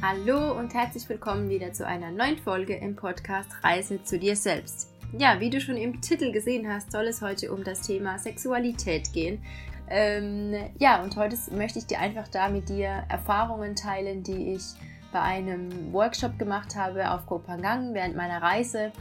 Hallo 0.00 0.56
und 0.56 0.74
herzlich 0.74 1.08
willkommen 1.08 1.48
wieder 1.50 1.72
zu 1.72 1.84
einer 1.84 2.12
neuen 2.12 2.38
Folge 2.38 2.76
im 2.76 2.94
Podcast 2.94 3.50
Reise 3.64 4.00
zu 4.04 4.16
dir 4.16 4.36
selbst. 4.36 4.92
Ja, 5.18 5.40
wie 5.40 5.50
du 5.50 5.60
schon 5.60 5.76
im 5.76 6.00
Titel 6.00 6.30
gesehen 6.30 6.72
hast, 6.72 6.92
soll 6.92 7.08
es 7.08 7.20
heute 7.20 7.52
um 7.52 7.64
das 7.64 7.80
Thema 7.80 8.16
Sexualität 8.16 9.12
gehen. 9.12 9.42
Ähm, 9.88 10.54
ja, 10.78 11.02
und 11.02 11.16
heute 11.16 11.36
möchte 11.50 11.80
ich 11.80 11.86
dir 11.86 11.98
einfach 11.98 12.28
da 12.28 12.48
mit 12.48 12.68
dir 12.68 13.06
Erfahrungen 13.08 13.74
teilen, 13.74 14.22
die 14.22 14.52
ich 14.54 14.62
bei 15.10 15.20
einem 15.20 15.92
Workshop 15.92 16.38
gemacht 16.38 16.76
habe 16.76 17.10
auf 17.10 17.26
Kopangang 17.26 17.92
während 17.92 18.14
meiner 18.14 18.40
Reise 18.40 18.92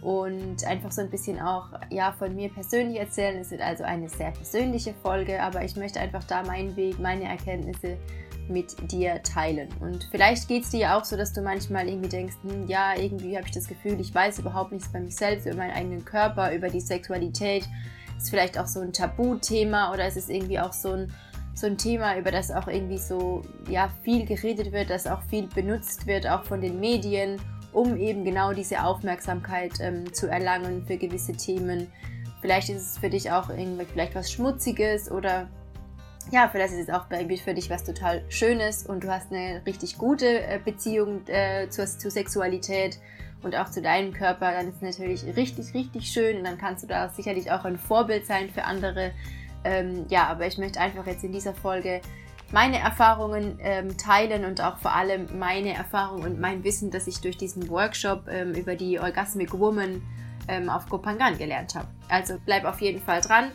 und 0.00 0.64
einfach 0.64 0.92
so 0.92 1.02
ein 1.02 1.10
bisschen 1.10 1.38
auch 1.40 1.68
ja 1.90 2.12
von 2.12 2.34
mir 2.34 2.48
persönlich 2.48 2.98
erzählen. 2.98 3.36
Es 3.38 3.50
wird 3.50 3.60
also 3.60 3.84
eine 3.84 4.08
sehr 4.08 4.30
persönliche 4.30 4.94
Folge, 5.02 5.42
aber 5.42 5.62
ich 5.62 5.76
möchte 5.76 6.00
einfach 6.00 6.24
da 6.24 6.42
meinen 6.42 6.74
Weg, 6.74 6.98
meine 6.98 7.24
Erkenntnisse 7.24 7.98
mit 8.48 8.90
dir 8.90 9.22
teilen. 9.22 9.68
Und 9.80 10.08
vielleicht 10.10 10.48
geht 10.48 10.64
es 10.64 10.70
dir 10.70 10.80
ja 10.80 10.98
auch 10.98 11.04
so, 11.04 11.16
dass 11.16 11.32
du 11.32 11.42
manchmal 11.42 11.88
irgendwie 11.88 12.08
denkst, 12.08 12.36
hm, 12.42 12.66
ja, 12.66 12.96
irgendwie 12.96 13.36
habe 13.36 13.46
ich 13.46 13.52
das 13.52 13.66
Gefühl, 13.66 14.00
ich 14.00 14.14
weiß 14.14 14.38
überhaupt 14.38 14.72
nichts 14.72 14.90
bei 14.92 15.00
mich 15.00 15.16
selbst, 15.16 15.46
über 15.46 15.56
meinen 15.56 15.72
eigenen 15.72 16.04
Körper, 16.04 16.54
über 16.54 16.68
die 16.68 16.80
Sexualität. 16.80 17.68
Ist 18.16 18.30
vielleicht 18.30 18.58
auch 18.58 18.66
so 18.66 18.80
ein 18.80 18.92
Tabuthema 18.92 19.92
oder 19.92 20.06
ist 20.08 20.16
es 20.16 20.28
irgendwie 20.28 20.58
auch 20.58 20.72
so 20.72 20.92
ein, 20.92 21.12
so 21.54 21.66
ein 21.66 21.76
Thema, 21.76 22.16
über 22.16 22.30
das 22.30 22.50
auch 22.50 22.68
irgendwie 22.68 22.98
so 22.98 23.42
ja, 23.68 23.90
viel 24.02 24.24
geredet 24.24 24.72
wird, 24.72 24.90
das 24.90 25.06
auch 25.06 25.22
viel 25.22 25.46
benutzt 25.46 26.06
wird, 26.06 26.26
auch 26.26 26.44
von 26.44 26.60
den 26.60 26.80
Medien, 26.80 27.40
um 27.72 27.96
eben 27.96 28.24
genau 28.24 28.52
diese 28.52 28.84
Aufmerksamkeit 28.84 29.72
ähm, 29.80 30.12
zu 30.12 30.28
erlangen 30.28 30.84
für 30.86 30.96
gewisse 30.96 31.32
Themen. 31.32 31.88
Vielleicht 32.40 32.68
ist 32.68 32.82
es 32.82 32.98
für 32.98 33.10
dich 33.10 33.30
auch 33.30 33.50
irgendwie 33.50 33.84
vielleicht 33.84 34.14
was 34.14 34.30
Schmutziges 34.30 35.10
oder 35.10 35.48
ja, 36.30 36.48
vielleicht 36.48 36.74
ist 36.74 36.88
es 36.88 36.94
auch 36.94 37.06
für 37.08 37.54
dich 37.54 37.70
was 37.70 37.84
total 37.84 38.22
Schönes 38.28 38.84
und 38.84 39.04
du 39.04 39.10
hast 39.10 39.32
eine 39.32 39.62
richtig 39.66 39.98
gute 39.98 40.26
äh, 40.26 40.60
Beziehung 40.62 41.26
äh, 41.26 41.68
zur, 41.68 41.86
zur 41.86 42.10
Sexualität 42.10 42.98
und 43.42 43.56
auch 43.56 43.70
zu 43.70 43.80
deinem 43.80 44.12
Körper, 44.12 44.52
dann 44.52 44.68
ist 44.68 44.76
es 44.76 44.82
natürlich 44.82 45.36
richtig, 45.36 45.72
richtig 45.74 46.10
schön 46.10 46.38
und 46.38 46.44
dann 46.44 46.58
kannst 46.58 46.82
du 46.82 46.86
da 46.88 47.08
sicherlich 47.08 47.50
auch 47.50 47.64
ein 47.64 47.78
Vorbild 47.78 48.26
sein 48.26 48.50
für 48.50 48.64
andere. 48.64 49.12
Ähm, 49.64 50.06
ja, 50.08 50.26
aber 50.26 50.46
ich 50.46 50.58
möchte 50.58 50.80
einfach 50.80 51.06
jetzt 51.06 51.24
in 51.24 51.32
dieser 51.32 51.54
Folge 51.54 52.00
meine 52.50 52.78
Erfahrungen 52.78 53.58
ähm, 53.62 53.96
teilen 53.96 54.44
und 54.44 54.60
auch 54.62 54.78
vor 54.78 54.94
allem 54.94 55.38
meine 55.38 55.74
Erfahrung 55.74 56.22
und 56.22 56.40
mein 56.40 56.64
Wissen, 56.64 56.90
das 56.90 57.06
ich 57.06 57.20
durch 57.20 57.36
diesen 57.36 57.68
Workshop 57.68 58.26
ähm, 58.28 58.52
über 58.52 58.74
die 58.74 58.98
Orgasmic 58.98 59.52
Woman 59.52 60.02
ähm, 60.48 60.70
auf 60.70 60.88
Kopangan 60.88 61.36
gelernt 61.36 61.74
habe. 61.74 61.88
Also 62.08 62.38
bleib 62.44 62.64
auf 62.64 62.80
jeden 62.80 63.00
Fall 63.00 63.20
dran. 63.20 63.52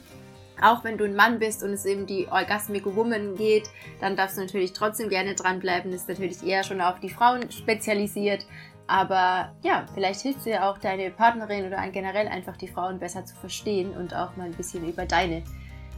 Auch 0.63 0.83
wenn 0.85 0.97
du 0.97 1.03
ein 1.03 1.15
Mann 1.15 1.39
bist 1.39 1.61
und 1.61 1.71
es 1.71 1.85
eben 1.85 2.05
die 2.05 2.27
Orgasmic 2.29 2.85
Woman 2.85 3.35
geht, 3.35 3.69
dann 3.99 4.15
darfst 4.15 4.37
du 4.37 4.41
natürlich 4.41 4.71
trotzdem 4.71 5.09
gerne 5.09 5.35
dranbleiben. 5.35 5.91
Ist 5.91 6.07
natürlich 6.07 6.41
eher 6.41 6.63
schon 6.63 6.79
auf 6.79 7.01
die 7.01 7.09
Frauen 7.09 7.51
spezialisiert. 7.51 8.45
Aber 8.87 9.53
ja, 9.61 9.85
vielleicht 9.93 10.21
hilft 10.21 10.45
dir 10.45 10.65
auch 10.65 10.77
deine 10.77 11.09
Partnerin 11.11 11.65
oder 11.65 11.85
generell 11.89 12.27
einfach 12.27 12.55
die 12.55 12.67
Frauen 12.67 12.99
besser 12.99 13.25
zu 13.25 13.35
verstehen 13.35 13.91
und 13.91 14.15
auch 14.15 14.35
mal 14.37 14.45
ein 14.45 14.53
bisschen 14.53 14.87
über 14.87 15.05
deine 15.05 15.43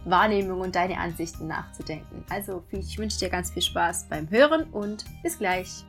Wahrnehmung 0.06 0.62
und 0.62 0.76
deine 0.76 0.98
Ansichten 0.98 1.48
nachzudenken. 1.48 2.24
Also 2.30 2.64
ich 2.72 2.98
wünsche 2.98 3.20
dir 3.20 3.30
ganz 3.30 3.52
viel 3.52 3.64
Spaß 3.64 4.08
beim 4.10 4.30
Hören 4.30 4.64
und 4.72 5.06
bis 5.24 5.38
gleich. 5.38 5.86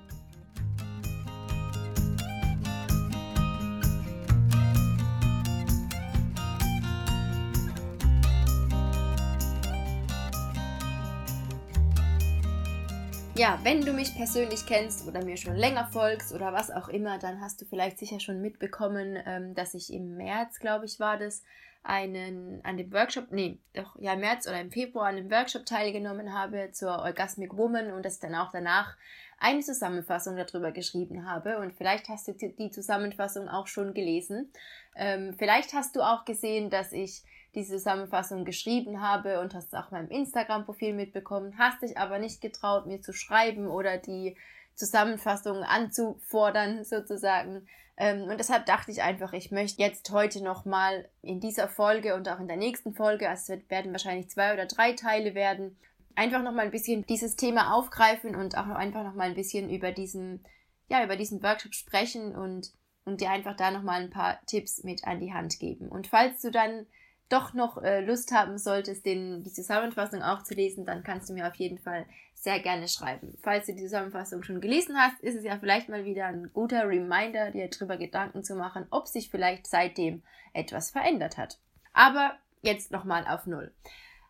Ja, 13.39 13.59
wenn 13.65 13.83
du 13.83 13.93
mich 13.93 14.15
persönlich 14.15 14.65
kennst 14.65 15.07
oder 15.07 15.23
mir 15.23 15.37
schon 15.37 15.57
länger 15.57 15.87
folgst 15.89 16.33
oder 16.33 16.55
was 16.55 16.71
auch 16.71 16.89
immer, 16.89 17.19
dann 17.19 17.43
hast 17.43 17.61
du 17.61 17.67
vielleicht 17.67 17.99
sicher 17.99 18.19
schon 18.19 18.41
mitbekommen, 18.41 19.19
ähm, 19.27 19.55
dass 19.55 19.75
ich 19.75 19.93
im 19.93 20.17
März, 20.17 20.59
glaube 20.59 20.87
ich, 20.87 20.99
war 21.01 21.19
das, 21.19 21.43
einen 21.83 22.65
an 22.65 22.79
dem 22.79 22.91
Workshop, 22.95 23.31
nee, 23.33 23.59
doch 23.75 23.95
ja 24.01 24.15
im 24.15 24.21
März 24.21 24.47
oder 24.47 24.59
im 24.59 24.73
Februar 24.73 25.09
an 25.09 25.17
dem 25.17 25.31
Workshop 25.31 25.67
teilgenommen 25.67 26.33
habe 26.33 26.71
zur 26.73 26.99
Orgasmic 26.99 27.55
Woman 27.59 27.93
und 27.93 28.07
dass 28.07 28.19
dann 28.19 28.35
auch 28.35 28.51
danach 28.53 28.97
eine 29.39 29.61
Zusammenfassung 29.61 30.37
darüber 30.37 30.73
geschrieben 30.73 31.31
habe. 31.31 31.59
Und 31.59 31.75
vielleicht 31.75 32.09
hast 32.09 32.29
du 32.29 32.33
die 32.33 32.71
Zusammenfassung 32.71 33.49
auch 33.49 33.67
schon 33.67 33.93
gelesen. 33.93 34.51
Ähm, 34.97 35.35
vielleicht 35.39 35.75
hast 35.75 35.95
du 35.95 36.01
auch 36.01 36.25
gesehen, 36.25 36.71
dass 36.71 36.91
ich 36.93 37.23
diese 37.57 37.79
Zusammenfassung 37.79 38.45
geschrieben 38.45 39.01
habe 39.01 39.41
und 39.41 39.55
hast 39.55 39.75
auch 39.75 39.91
meinem 39.91 40.11
Instagram-Profil 40.11 40.93
mitbekommen, 40.93 41.59
hast 41.59 41.83
dich 41.83 41.99
aber 41.99 42.19
nicht 42.19 42.41
getraut, 42.41 42.87
mir 42.87 43.01
zu 43.01 43.13
schreiben 43.13 43.67
oder 43.67 43.97
die 43.97 44.37
Zusammenfassung 44.75 45.63
anzufordern 45.63 46.85
sozusagen. 46.85 47.67
Ähm, 47.97 48.25
und 48.25 48.39
deshalb 48.39 48.67
dachte 48.67 48.91
ich 48.91 49.03
einfach, 49.03 49.33
ich 49.33 49.51
möchte 49.51 49.83
jetzt 49.83 50.11
heute 50.11 50.45
nochmal 50.45 51.09
in 51.23 51.41
dieser 51.41 51.67
Folge 51.67 52.15
und 52.15 52.29
auch 52.29 52.39
in 52.39 52.47
der 52.47 52.59
nächsten 52.59 52.95
Folge, 52.95 53.29
also 53.29 53.55
es 53.55 53.71
werden 53.71 53.93
wahrscheinlich 53.93 54.29
zwei 54.29 54.53
oder 54.53 54.67
drei 54.67 54.93
Teile 54.93 55.35
werden, 55.35 55.79
einfach 56.15 56.43
nochmal 56.43 56.67
ein 56.67 56.71
bisschen 56.71 57.07
dieses 57.07 57.37
Thema 57.37 57.75
aufgreifen 57.75 58.37
und 58.37 58.57
auch 58.57 58.67
einfach 58.67 59.03
nochmal 59.03 59.29
ein 59.29 59.35
bisschen 59.35 59.71
über 59.71 59.93
diesen, 59.93 60.45
ja, 60.89 61.03
über 61.03 61.17
diesen 61.17 61.43
Workshop 61.43 61.75
sprechen 61.75 62.37
und, 62.37 62.71
und 63.07 63.23
dir 63.23 63.31
einfach 63.31 63.57
da 63.57 63.71
nochmal 63.71 64.03
ein 64.03 64.11
paar 64.11 64.45
Tipps 64.45 64.85
mit 64.85 65.07
an 65.07 65.21
die 65.21 65.33
Hand 65.33 65.59
geben. 65.59 65.89
Und 65.89 66.07
falls 66.07 66.43
du 66.43 66.51
dann 66.51 66.87
doch 67.29 67.55
noch 67.55 67.83
äh, 67.83 68.05
Lust 68.05 68.33
haben 68.33 68.59
solltest, 68.59 69.05
den, 69.05 69.43
die 69.43 69.53
Zusammenfassung 69.53 70.23
auch 70.23 70.43
zu 70.43 70.55
lesen, 70.55 70.85
dann 70.85 71.03
kannst 71.03 71.29
du 71.29 71.35
mir 71.35 71.49
auf 71.49 71.57
jeden 71.57 71.79
Fall 71.79 72.07
sehr 72.35 72.61
gerne 72.61 72.89
schreiben. 72.89 73.37
Falls 73.43 73.67
du 73.67 73.75
die 73.75 73.83
Zusammenfassung 73.83 74.43
schon 74.43 74.61
gelesen 74.61 74.97
hast, 74.97 75.21
ist 75.23 75.35
es 75.35 75.45
ja 75.45 75.59
vielleicht 75.59 75.89
mal 75.89 76.05
wieder 76.05 76.27
ein 76.27 76.51
guter 76.53 76.89
Reminder, 76.89 77.51
dir 77.51 77.69
darüber 77.69 77.97
Gedanken 77.97 78.45
zu 78.45 78.55
machen, 78.55 78.87
ob 78.91 79.09
sich 79.09 79.31
vielleicht 79.31 79.67
seitdem 79.67 80.23
etwas 80.53 80.91
verändert 80.91 81.37
hat. 81.37 81.59
Aber 81.93 82.35
jetzt 82.63 82.93
nochmal 82.93 83.27
auf 83.27 83.47
Null. 83.47 83.75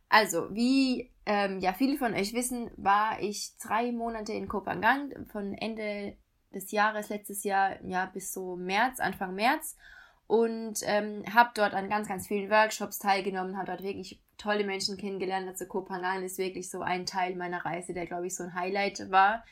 Also, 0.08 0.54
wie 0.54 1.12
ähm, 1.26 1.58
ja 1.58 1.72
viele 1.72 1.98
von 1.98 2.14
euch 2.14 2.32
wissen, 2.32 2.70
war 2.76 3.20
ich 3.20 3.56
drei 3.58 3.90
Monate 3.92 4.32
in 4.32 4.48
Kopangang 4.48 5.26
von 5.26 5.52
Ende 5.54 6.16
des 6.54 6.70
Jahres, 6.70 7.08
letztes 7.08 7.44
Jahr, 7.44 7.84
ja, 7.84 8.06
bis 8.06 8.32
so 8.32 8.56
März, 8.56 9.00
Anfang 9.00 9.34
März 9.34 9.76
und 10.26 10.80
ähm, 10.84 11.22
habe 11.32 11.50
dort 11.54 11.74
an 11.74 11.88
ganz, 11.88 12.08
ganz 12.08 12.26
vielen 12.26 12.50
Workshops 12.50 12.98
teilgenommen, 12.98 13.56
habe 13.56 13.68
dort 13.68 13.82
wirklich 13.82 14.20
tolle 14.38 14.64
Menschen 14.64 14.96
kennengelernt. 14.96 15.48
Also 15.48 15.66
Kopangan 15.66 16.22
ist 16.22 16.38
wirklich 16.38 16.68
so 16.68 16.80
ein 16.80 17.06
Teil 17.06 17.36
meiner 17.36 17.64
Reise, 17.64 17.94
der, 17.94 18.06
glaube 18.06 18.26
ich, 18.26 18.34
so 18.34 18.44
ein 18.44 18.54
Highlight 18.54 19.10
war. 19.10 19.44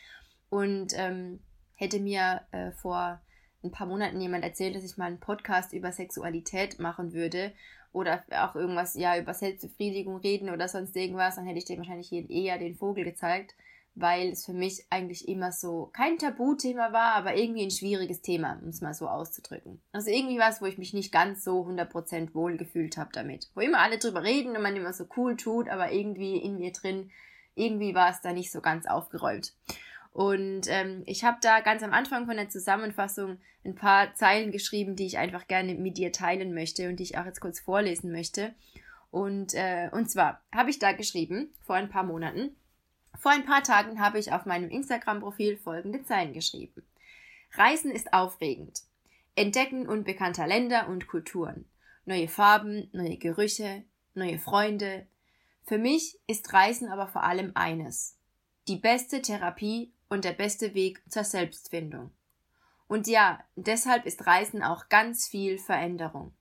Und 0.51 0.93
ähm, 0.97 1.41
hätte 1.75 2.01
mir 2.01 2.43
äh, 2.51 2.73
vor 2.73 3.21
ein 3.62 3.71
paar 3.71 3.87
Monaten 3.87 4.21
jemand 4.21 4.45
erzählt, 4.45 4.75
dass 4.75 4.85
ich 4.85 4.97
mal 4.97 5.07
einen 5.07 5.21
Podcast 5.21 5.73
über 5.73 5.93
Sexualität 5.93 6.79
machen 6.81 7.12
würde 7.12 7.53
oder 7.93 8.25
auch 8.31 8.56
irgendwas, 8.56 8.95
ja, 8.95 9.17
über 9.17 9.33
Selbstbefriedigung 9.33 10.17
reden 10.17 10.51
oder 10.51 10.69
sonst 10.69 10.97
irgendwas, 10.97 11.37
dann 11.37 11.47
hätte 11.47 11.59
ich 11.59 11.65
dir 11.65 11.79
wahrscheinlich 11.79 12.12
eher 12.12 12.59
den 12.59 12.75
Vogel 12.75 13.05
gezeigt 13.05 13.55
weil 13.94 14.31
es 14.31 14.44
für 14.44 14.53
mich 14.53 14.87
eigentlich 14.91 15.28
immer 15.28 15.53
so 15.53 15.91
kein 15.93 16.19
Tabuthema 16.19 16.93
war, 16.93 17.15
aber 17.15 17.37
irgendwie 17.37 17.62
ein 17.62 17.71
schwieriges 17.71 18.22
Thema, 18.22 18.59
um 18.62 18.69
es 18.69 18.81
mal 18.81 18.94
so 18.94 19.09
auszudrücken. 19.09 19.81
Also 19.93 20.10
irgendwie 20.10 20.38
was, 20.38 20.60
wo 20.60 20.66
ich 20.66 20.78
mich 20.78 20.93
nicht 20.93 21.12
ganz 21.12 21.44
so 21.44 21.62
100% 21.62 22.34
wohl 22.34 22.56
gefühlt 22.56 22.97
habe 22.97 23.10
damit. 23.12 23.50
Wo 23.55 23.60
immer 23.60 23.81
alle 23.81 23.99
drüber 23.99 24.22
reden 24.25 24.56
und 24.56 24.62
man 24.62 24.77
immer 24.77 24.93
so 24.93 25.06
cool 25.16 25.37
tut, 25.37 25.69
aber 25.69 25.93
irgendwie 25.93 26.37
in 26.37 26.59
mir 26.59 26.72
drin, 26.72 27.10
irgendwie 27.55 27.94
war 27.94 28.10
es 28.10 28.21
da 28.21 28.32
nicht 28.32 28.50
so 28.50 28.60
ganz 28.60 28.87
aufgeräumt. 28.87 29.55
Und 30.12 30.69
ähm, 30.69 31.03
ich 31.06 31.25
habe 31.25 31.38
da 31.41 31.61
ganz 31.61 31.82
am 31.82 31.93
Anfang 31.93 32.26
von 32.26 32.37
der 32.37 32.49
Zusammenfassung 32.49 33.38
ein 33.65 33.75
paar 33.75 34.15
Zeilen 34.15 34.53
geschrieben, 34.53 34.97
die 34.97 35.06
ich 35.06 35.19
einfach 35.19 35.47
gerne 35.47 35.75
mit 35.75 35.99
dir 35.99 36.12
teilen 36.12 36.55
möchte 36.55 36.88
und 36.88 36.97
die 36.97 37.05
ich 37.05 37.19
auch 37.19 37.25
jetzt 37.25 37.41
kurz 37.41 37.61
vorlesen 37.61 38.12
möchte. 38.12 38.55
Und, 39.11 39.55
äh, 39.55 39.88
und 39.93 40.11
zwar 40.11 40.40
habe 40.52 40.70
ich 40.70 40.79
da 40.79 40.93
geschrieben, 40.93 41.52
vor 41.62 41.76
ein 41.76 41.88
paar 41.88 42.02
Monaten, 42.02 42.56
vor 43.19 43.32
ein 43.32 43.44
paar 43.44 43.62
Tagen 43.62 44.00
habe 44.00 44.19
ich 44.19 44.32
auf 44.32 44.46
meinem 44.46 44.70
Instagram-Profil 44.70 45.56
folgende 45.56 46.05
Zeilen 46.05 46.32
geschrieben. 46.32 46.82
Reisen 47.52 47.90
ist 47.90 48.12
aufregend. 48.12 48.82
Entdecken 49.37 49.88
unbekannter 49.88 50.46
Länder 50.46 50.88
und 50.88 51.06
Kulturen. 51.06 51.64
Neue 52.05 52.28
Farben, 52.28 52.88
neue 52.93 53.16
Gerüche, 53.16 53.84
neue 54.14 54.38
Freunde. 54.38 55.06
Für 55.64 55.78
mich 55.78 56.19
ist 56.26 56.52
Reisen 56.52 56.88
aber 56.88 57.08
vor 57.08 57.22
allem 57.22 57.52
eines. 57.55 58.16
Die 58.69 58.76
beste 58.76 59.22
Therapie 59.22 59.93
und 60.08 60.25
der 60.25 60.32
beste 60.32 60.75
Weg 60.75 61.02
zur 61.08 61.25
Selbstfindung. 61.25 62.11
Und 62.87 63.06
ja, 63.06 63.43
deshalb 63.56 64.05
ist 64.05 64.26
Reisen 64.26 64.62
auch 64.62 64.88
ganz 64.88 65.26
viel 65.26 65.58
Veränderung. 65.58 66.34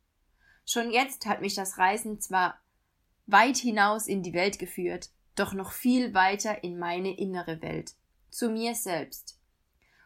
Schon 0.65 0.91
jetzt 0.91 1.25
hat 1.25 1.41
mich 1.41 1.55
das 1.55 1.77
Reisen 1.77 2.19
zwar 2.19 2.59
weit 3.25 3.57
hinaus 3.57 4.07
in 4.07 4.23
die 4.23 4.33
Welt 4.33 4.59
geführt, 4.59 5.09
doch 5.35 5.53
noch 5.53 5.71
viel 5.71 6.13
weiter 6.13 6.63
in 6.63 6.77
meine 6.77 7.17
innere 7.17 7.61
Welt, 7.61 7.93
zu 8.29 8.49
mir 8.49 8.75
selbst. 8.75 9.39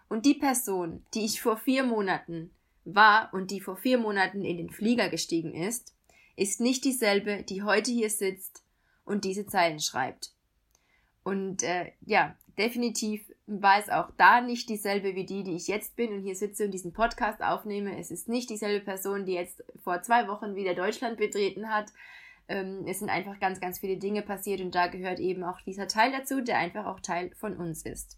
Und 0.10 0.26
die 0.26 0.36
Person, 0.36 1.06
die 1.14 1.26
ich 1.26 1.42
vor 1.42 1.58
vier 1.58 1.84
Monaten 1.84 2.52
war 2.86 3.34
und 3.34 3.52
die 3.52 3.60
vor 3.60 3.76
vier 3.76 3.98
Monaten 3.98 4.44
in 4.44 4.58
den 4.58 4.70
Flieger 4.70 5.10
gestiegen 5.10 5.54
ist, 5.54 5.94
ist 6.36 6.62
nicht 6.62 6.86
dieselbe, 6.86 7.44
die 7.44 7.64
heute 7.64 7.92
hier 7.92 8.10
sitzt 8.10 8.64
und 9.04 9.26
diese 9.26 9.46
Zeilen 9.46 9.80
schreibt. 9.80 10.32
Und 11.24 11.64
äh, 11.64 11.92
ja, 12.06 12.38
definitiv 12.58 13.22
war 13.48 13.80
es 13.80 13.90
auch 13.90 14.12
da 14.18 14.42
nicht 14.42 14.70
dieselbe 14.70 15.16
wie 15.16 15.26
die, 15.26 15.44
die 15.44 15.56
ich 15.56 15.68
jetzt 15.68 15.96
bin 15.96 16.14
und 16.14 16.22
hier 16.22 16.36
sitze 16.36 16.66
und 16.66 16.72
diesen 16.72 16.94
Podcast 16.94 17.42
aufnehme. 17.42 17.98
Es 17.98 18.12
ist 18.12 18.30
nicht 18.30 18.50
dieselbe 18.50 18.84
Person, 18.84 19.26
die 19.26 19.34
jetzt 19.34 19.64
vor 19.84 20.02
zwei 20.02 20.28
Wochen 20.28 20.56
wieder 20.56 20.74
Deutschland 20.74 21.18
betreten 21.18 21.70
hat. 21.70 21.92
Ähm, 22.48 22.86
es 22.88 23.00
sind 23.00 23.10
einfach 23.10 23.40
ganz, 23.40 23.60
ganz 23.60 23.80
viele 23.80 23.98
Dinge 23.98 24.22
passiert 24.22 24.62
und 24.62 24.74
da 24.74 24.88
gehört 24.88 25.20
eben 25.20 25.44
auch 25.44 25.62
dieser 25.62 25.88
Teil 25.88 26.12
dazu, 26.12 26.42
der 26.42 26.58
einfach 26.58 26.86
auch 26.86 27.00
Teil 27.00 27.32
von 27.36 27.58
uns 27.58 27.86
ist. 27.86 28.18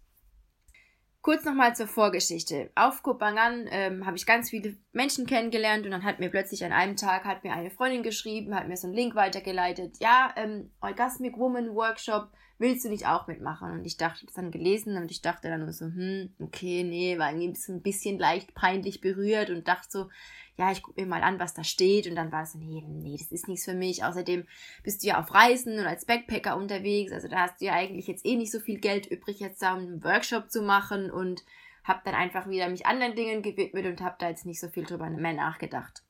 Kurz 1.21 1.43
nochmal 1.43 1.75
zur 1.75 1.87
Vorgeschichte. 1.87 2.71
Auf 2.75 3.03
Kopangan 3.03 3.67
ähm, 3.71 4.05
habe 4.05 4.15
ich 4.15 4.25
ganz 4.25 4.49
viele 4.49 4.77
Menschen 4.93 5.25
kennengelernt 5.25 5.83
und 5.83 5.91
dann 5.91 6.05
hat 6.05 6.19
mir 6.19 6.29
plötzlich 6.29 6.63
an 6.63 6.71
einem 6.71 6.95
Tag 6.95 7.25
hat 7.25 7.43
mir 7.43 7.51
eine 7.51 7.71
Freundin 7.71 8.03
geschrieben, 8.03 8.55
hat 8.55 8.69
mir 8.69 8.77
so 8.77 8.87
einen 8.87 8.95
Link 8.95 9.15
weitergeleitet. 9.15 9.97
Ja, 9.99 10.33
ähm, 10.37 10.71
Orgasmic 10.79 11.37
Woman 11.37 11.75
Workshop, 11.75 12.29
willst 12.59 12.85
du 12.85 12.89
nicht 12.89 13.07
auch 13.07 13.27
mitmachen? 13.27 13.71
Und 13.71 13.85
ich 13.85 13.97
dachte, 13.97 14.25
das 14.25 14.35
dann 14.35 14.51
gelesen 14.51 14.97
und 14.97 15.09
ich 15.09 15.21
dachte 15.21 15.47
dann 15.47 15.61
nur 15.61 15.73
so, 15.73 15.85
hm, 15.85 16.33
okay, 16.39 16.83
nee, 16.83 17.17
war 17.17 17.31
irgendwie 17.31 17.59
so 17.59 17.73
ein 17.73 17.81
bisschen 17.81 18.19
leicht 18.19 18.53
peinlich 18.53 19.01
berührt 19.01 19.49
und 19.49 19.67
dachte 19.67 19.87
so, 19.89 20.09
ja, 20.57 20.71
ich 20.71 20.83
gucke 20.83 21.01
mir 21.01 21.07
mal 21.07 21.23
an, 21.23 21.39
was 21.39 21.53
da 21.53 21.63
steht. 21.63 22.05
Und 22.05 22.15
dann 22.15 22.31
war 22.31 22.43
es 22.43 22.51
so, 22.51 22.59
nee, 22.59 22.83
nee, 22.85 23.17
das 23.17 23.31
ist 23.31 23.47
nichts 23.47 23.65
für 23.65 23.73
mich. 23.73 24.03
Außerdem 24.03 24.45
bist 24.83 25.01
du 25.01 25.07
ja 25.07 25.19
auf 25.19 25.33
Reisen 25.33 25.79
und 25.79 25.85
als 25.85 26.05
Backpacker 26.05 26.57
unterwegs. 26.57 27.13
Also 27.13 27.29
da 27.29 27.43
hast 27.43 27.61
du 27.61 27.65
ja 27.65 27.73
eigentlich 27.73 28.07
jetzt 28.07 28.25
eh 28.25 28.35
nicht 28.35 28.51
so 28.51 28.59
viel 28.59 28.79
Geld 28.79 29.07
übrig, 29.07 29.39
jetzt 29.39 29.61
da 29.61 29.75
einen 29.75 30.03
Workshop 30.03 30.51
zu 30.51 30.61
machen. 30.61 31.09
Und 31.09 31.43
habe 31.89 32.01
dann 32.05 32.13
einfach 32.13 32.47
wieder 32.47 32.69
mich 32.69 32.85
anderen 32.85 33.15
Dingen 33.15 33.41
gewidmet 33.41 33.85
und 33.85 34.01
habe 34.01 34.15
da 34.19 34.29
jetzt 34.29 34.45
nicht 34.45 34.59
so 34.59 34.69
viel 34.69 34.85
drüber 34.85 35.09
mehr 35.09 35.33
nachgedacht. 35.33 36.03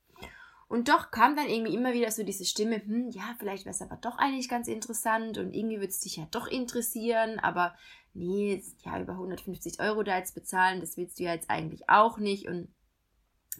Und 0.70 0.88
doch 0.88 1.10
kam 1.10 1.34
dann 1.34 1.48
irgendwie 1.48 1.74
immer 1.74 1.94
wieder 1.94 2.12
so 2.12 2.22
diese 2.22 2.44
Stimme, 2.44 2.76
hm, 2.76 3.10
ja, 3.10 3.34
vielleicht 3.40 3.64
wäre 3.64 3.74
es 3.74 3.82
aber 3.82 3.96
doch 3.96 4.18
eigentlich 4.18 4.48
ganz 4.48 4.68
interessant 4.68 5.36
und 5.36 5.52
irgendwie 5.52 5.78
würde 5.78 5.88
es 5.88 5.98
dich 5.98 6.14
ja 6.14 6.28
doch 6.30 6.46
interessieren, 6.46 7.40
aber 7.40 7.74
nee, 8.14 8.62
ja, 8.84 9.00
über 9.00 9.14
150 9.14 9.80
Euro 9.80 10.04
da 10.04 10.16
jetzt 10.16 10.36
bezahlen, 10.36 10.78
das 10.78 10.96
willst 10.96 11.18
du 11.18 11.24
ja 11.24 11.34
jetzt 11.34 11.50
eigentlich 11.50 11.88
auch 11.88 12.18
nicht. 12.18 12.46
Und 12.46 12.72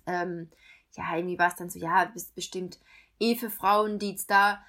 ähm, 0.07 0.51
ja, 0.93 1.17
irgendwie 1.17 1.37
war 1.37 1.49
es 1.49 1.57
dann 1.57 1.69
so, 1.69 1.81
ja, 1.81 2.05
bist 2.05 2.37
bestimmt 2.37 2.79
eh 3.19 3.35
für 3.35 3.51
Frauen, 3.51 3.99
die 3.99 4.11
jetzt 4.11 4.31
da 4.31 4.63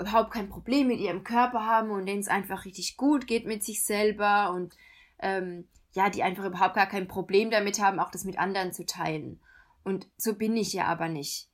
überhaupt 0.00 0.32
kein 0.32 0.48
Problem 0.48 0.88
mit 0.88 0.98
ihrem 0.98 1.22
Körper 1.22 1.64
haben 1.64 1.92
und 1.92 2.06
denen 2.06 2.22
es 2.22 2.28
einfach 2.28 2.64
richtig 2.64 2.96
gut 2.96 3.28
geht 3.28 3.46
mit 3.46 3.62
sich 3.62 3.84
selber 3.84 4.50
und 4.52 4.76
ähm, 5.20 5.68
ja, 5.92 6.10
die 6.10 6.24
einfach 6.24 6.44
überhaupt 6.44 6.74
gar 6.74 6.88
kein 6.88 7.06
Problem 7.06 7.52
damit 7.52 7.80
haben, 7.80 8.00
auch 8.00 8.10
das 8.10 8.24
mit 8.24 8.36
anderen 8.36 8.72
zu 8.72 8.84
teilen. 8.84 9.40
Und 9.84 10.08
so 10.16 10.34
bin 10.34 10.56
ich 10.56 10.72
ja 10.72 10.86
aber 10.86 11.08
nicht. 11.08 11.51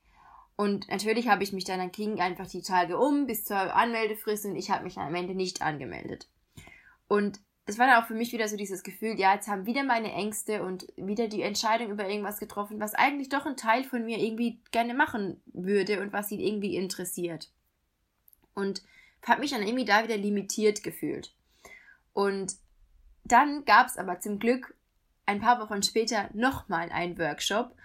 Und 0.58 0.88
natürlich 0.88 1.28
habe 1.28 1.44
ich 1.44 1.52
mich 1.52 1.62
dann, 1.62 1.78
dann 1.78 1.92
ging 1.92 2.18
einfach 2.18 2.48
die 2.48 2.62
Tage 2.62 2.98
um 2.98 3.26
bis 3.26 3.44
zur 3.44 3.76
Anmeldefrist 3.76 4.44
und 4.44 4.56
ich 4.56 4.72
habe 4.72 4.82
mich 4.82 4.98
am 4.98 5.14
Ende 5.14 5.36
nicht 5.36 5.62
angemeldet. 5.62 6.28
Und 7.06 7.38
es 7.66 7.78
war 7.78 7.86
dann 7.86 8.02
auch 8.02 8.08
für 8.08 8.14
mich 8.14 8.32
wieder 8.32 8.48
so 8.48 8.56
dieses 8.56 8.82
Gefühl, 8.82 9.20
ja, 9.20 9.34
jetzt 9.34 9.46
haben 9.46 9.66
wieder 9.66 9.84
meine 9.84 10.10
Ängste 10.10 10.64
und 10.64 10.88
wieder 10.96 11.28
die 11.28 11.42
Entscheidung 11.42 11.92
über 11.92 12.08
irgendwas 12.08 12.40
getroffen, 12.40 12.80
was 12.80 12.94
eigentlich 12.94 13.28
doch 13.28 13.46
ein 13.46 13.56
Teil 13.56 13.84
von 13.84 14.04
mir 14.04 14.18
irgendwie 14.18 14.60
gerne 14.72 14.94
machen 14.94 15.40
würde 15.46 16.00
und 16.00 16.12
was 16.12 16.32
ihn 16.32 16.40
irgendwie 16.40 16.74
interessiert. 16.74 17.52
Und 18.54 18.82
habe 19.24 19.42
mich 19.42 19.52
dann 19.52 19.62
irgendwie 19.62 19.84
da 19.84 20.02
wieder 20.02 20.16
limitiert 20.16 20.82
gefühlt. 20.82 21.32
Und 22.14 22.56
dann 23.22 23.64
gab 23.64 23.86
es 23.86 23.96
aber 23.96 24.18
zum 24.18 24.40
Glück 24.40 24.74
ein 25.24 25.40
paar 25.40 25.60
Wochen 25.60 25.84
später 25.84 26.30
nochmal 26.32 26.90
einen 26.90 27.16
Workshop 27.16 27.76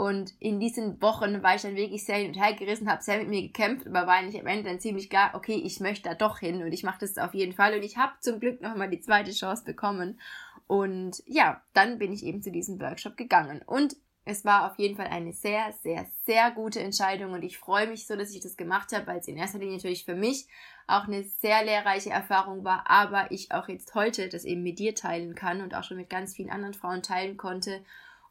und 0.00 0.32
in 0.40 0.60
diesen 0.60 1.02
Wochen 1.02 1.42
war 1.42 1.56
ich 1.56 1.60
dann 1.60 1.76
wirklich 1.76 2.06
sehr 2.06 2.16
hin 2.16 2.28
und 2.28 2.42
her 2.42 2.54
gerissen, 2.54 2.90
habe 2.90 3.02
sehr 3.02 3.18
mit 3.18 3.28
mir 3.28 3.42
gekämpft, 3.42 3.86
aber 3.86 4.06
war 4.06 4.14
eigentlich 4.14 4.40
am 4.40 4.46
Ende 4.46 4.70
dann 4.70 4.80
ziemlich 4.80 5.10
klar, 5.10 5.32
okay, 5.34 5.60
ich 5.62 5.78
möchte 5.78 6.08
da 6.08 6.14
doch 6.14 6.38
hin 6.38 6.62
und 6.62 6.72
ich 6.72 6.84
mache 6.84 7.00
das 7.00 7.18
auf 7.18 7.34
jeden 7.34 7.52
Fall. 7.52 7.74
Und 7.74 7.82
ich 7.82 7.98
habe 7.98 8.14
zum 8.20 8.40
Glück 8.40 8.62
nochmal 8.62 8.88
die 8.88 9.02
zweite 9.02 9.30
Chance 9.30 9.62
bekommen. 9.62 10.18
Und 10.66 11.22
ja, 11.26 11.60
dann 11.74 11.98
bin 11.98 12.14
ich 12.14 12.24
eben 12.24 12.40
zu 12.40 12.50
diesem 12.50 12.80
Workshop 12.80 13.18
gegangen. 13.18 13.60
Und 13.66 13.94
es 14.24 14.42
war 14.46 14.70
auf 14.70 14.78
jeden 14.78 14.96
Fall 14.96 15.08
eine 15.08 15.34
sehr, 15.34 15.74
sehr, 15.82 16.06
sehr 16.24 16.50
gute 16.52 16.80
Entscheidung 16.80 17.34
und 17.34 17.42
ich 17.42 17.58
freue 17.58 17.86
mich 17.86 18.06
so, 18.06 18.16
dass 18.16 18.34
ich 18.34 18.40
das 18.40 18.56
gemacht 18.56 18.92
habe, 18.94 19.06
weil 19.06 19.18
es 19.18 19.28
in 19.28 19.36
erster 19.36 19.58
Linie 19.58 19.76
natürlich 19.76 20.06
für 20.06 20.14
mich 20.14 20.46
auch 20.86 21.08
eine 21.08 21.24
sehr 21.24 21.62
lehrreiche 21.62 22.10
Erfahrung 22.10 22.64
war, 22.64 22.88
aber 22.88 23.30
ich 23.32 23.52
auch 23.52 23.68
jetzt 23.68 23.94
heute 23.94 24.30
das 24.30 24.44
eben 24.44 24.62
mit 24.62 24.78
dir 24.78 24.94
teilen 24.94 25.34
kann 25.34 25.60
und 25.60 25.74
auch 25.74 25.84
schon 25.84 25.98
mit 25.98 26.08
ganz 26.08 26.36
vielen 26.36 26.50
anderen 26.50 26.74
Frauen 26.74 27.02
teilen 27.02 27.36
konnte 27.36 27.84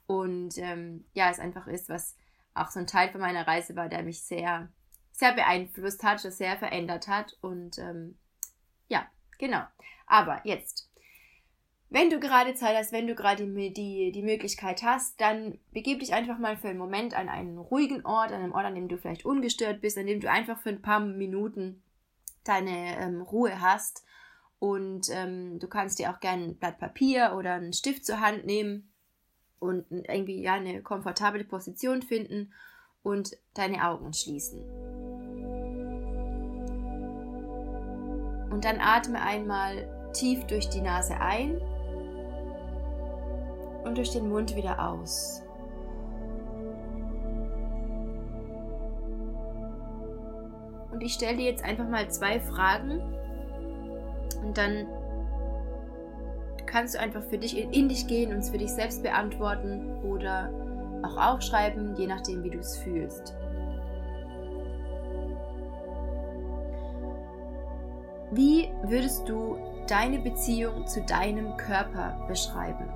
und 0.09 0.57
ähm, 0.57 1.05
ja, 1.13 1.29
es 1.29 1.37
einfach 1.37 1.67
ist, 1.67 1.87
was 1.87 2.17
auch 2.55 2.71
so 2.71 2.79
ein 2.79 2.87
Teil 2.87 3.11
von 3.11 3.21
meiner 3.21 3.45
Reise 3.45 3.75
war, 3.75 3.89
der 3.89 4.01
mich 4.01 4.23
sehr, 4.23 4.67
sehr 5.11 5.33
beeinflusst 5.33 6.01
hat, 6.01 6.19
sehr 6.19 6.57
verändert 6.57 7.07
hat. 7.07 7.37
Und 7.41 7.77
ähm, 7.77 8.17
ja, 8.87 9.05
genau. 9.37 9.61
Aber 10.07 10.41
jetzt, 10.45 10.89
wenn 11.91 12.09
du 12.09 12.19
gerade 12.19 12.55
Zeit 12.55 12.75
hast, 12.75 12.91
wenn 12.91 13.05
du 13.05 13.13
gerade 13.13 13.45
die, 13.45 13.71
die, 13.71 14.11
die 14.11 14.23
Möglichkeit 14.23 14.81
hast, 14.81 15.21
dann 15.21 15.59
begib 15.73 15.99
dich 15.99 16.11
einfach 16.11 16.39
mal 16.39 16.57
für 16.57 16.69
einen 16.69 16.79
Moment 16.79 17.13
an 17.13 17.29
einen 17.29 17.59
ruhigen 17.59 18.03
Ort, 18.03 18.31
an 18.31 18.41
einem 18.41 18.53
Ort, 18.53 18.65
an 18.65 18.73
dem 18.73 18.87
du 18.87 18.97
vielleicht 18.97 19.25
ungestört 19.25 19.79
bist, 19.79 19.95
an 19.95 20.07
dem 20.07 20.21
du 20.21 20.31
einfach 20.31 20.59
für 20.59 20.69
ein 20.69 20.81
paar 20.81 21.01
Minuten 21.01 21.83
deine 22.45 22.97
ähm, 22.97 23.21
Ruhe 23.21 23.61
hast. 23.61 24.03
Und 24.57 25.07
ähm, 25.11 25.59
du 25.59 25.67
kannst 25.67 25.99
dir 25.99 26.09
auch 26.09 26.19
gerne 26.19 26.45
ein 26.45 26.57
Blatt 26.57 26.79
Papier 26.79 27.35
oder 27.37 27.53
einen 27.53 27.73
Stift 27.73 28.07
zur 28.07 28.21
Hand 28.21 28.47
nehmen 28.47 28.88
und 29.59 29.85
irgendwie 29.89 30.41
ja 30.41 30.53
eine 30.53 30.81
komfortable 30.81 31.43
Position 31.43 32.01
finden 32.01 32.53
und 33.03 33.37
deine 33.53 33.87
Augen 33.87 34.13
schließen. 34.13 34.61
Und 38.51 38.65
dann 38.65 38.79
atme 38.79 39.21
einmal 39.21 40.11
tief 40.13 40.45
durch 40.45 40.69
die 40.69 40.81
Nase 40.81 41.19
ein 41.19 41.61
und 43.83 43.97
durch 43.97 44.11
den 44.11 44.29
Mund 44.29 44.55
wieder 44.55 44.89
aus. 44.89 45.43
Und 50.91 51.01
ich 51.01 51.13
stelle 51.13 51.37
dir 51.37 51.45
jetzt 51.45 51.63
einfach 51.63 51.87
mal 51.87 52.09
zwei 52.11 52.39
Fragen 52.39 52.99
und 54.43 54.57
dann 54.57 54.87
kannst 56.69 56.95
du 56.95 56.99
einfach 56.99 57.23
für 57.23 57.37
dich 57.37 57.57
in, 57.57 57.89
dich 57.89 58.07
gehen 58.07 58.31
und 58.31 58.39
es 58.39 58.49
für 58.49 58.57
dich 58.57 58.71
selbst 58.71 59.01
beantworten 59.01 60.03
oder 60.03 60.51
auch 61.03 61.17
aufschreiben, 61.17 61.95
je 61.95 62.07
nachdem, 62.07 62.43
wie 62.43 62.51
du 62.51 62.59
es 62.59 62.77
fühlst. 62.77 63.35
Wie 68.31 68.69
würdest 68.83 69.27
du 69.27 69.57
deine 69.87 70.19
Beziehung 70.19 70.85
zu 70.85 71.01
deinem 71.01 71.57
Körper 71.57 72.23
beschreiben? 72.27 72.87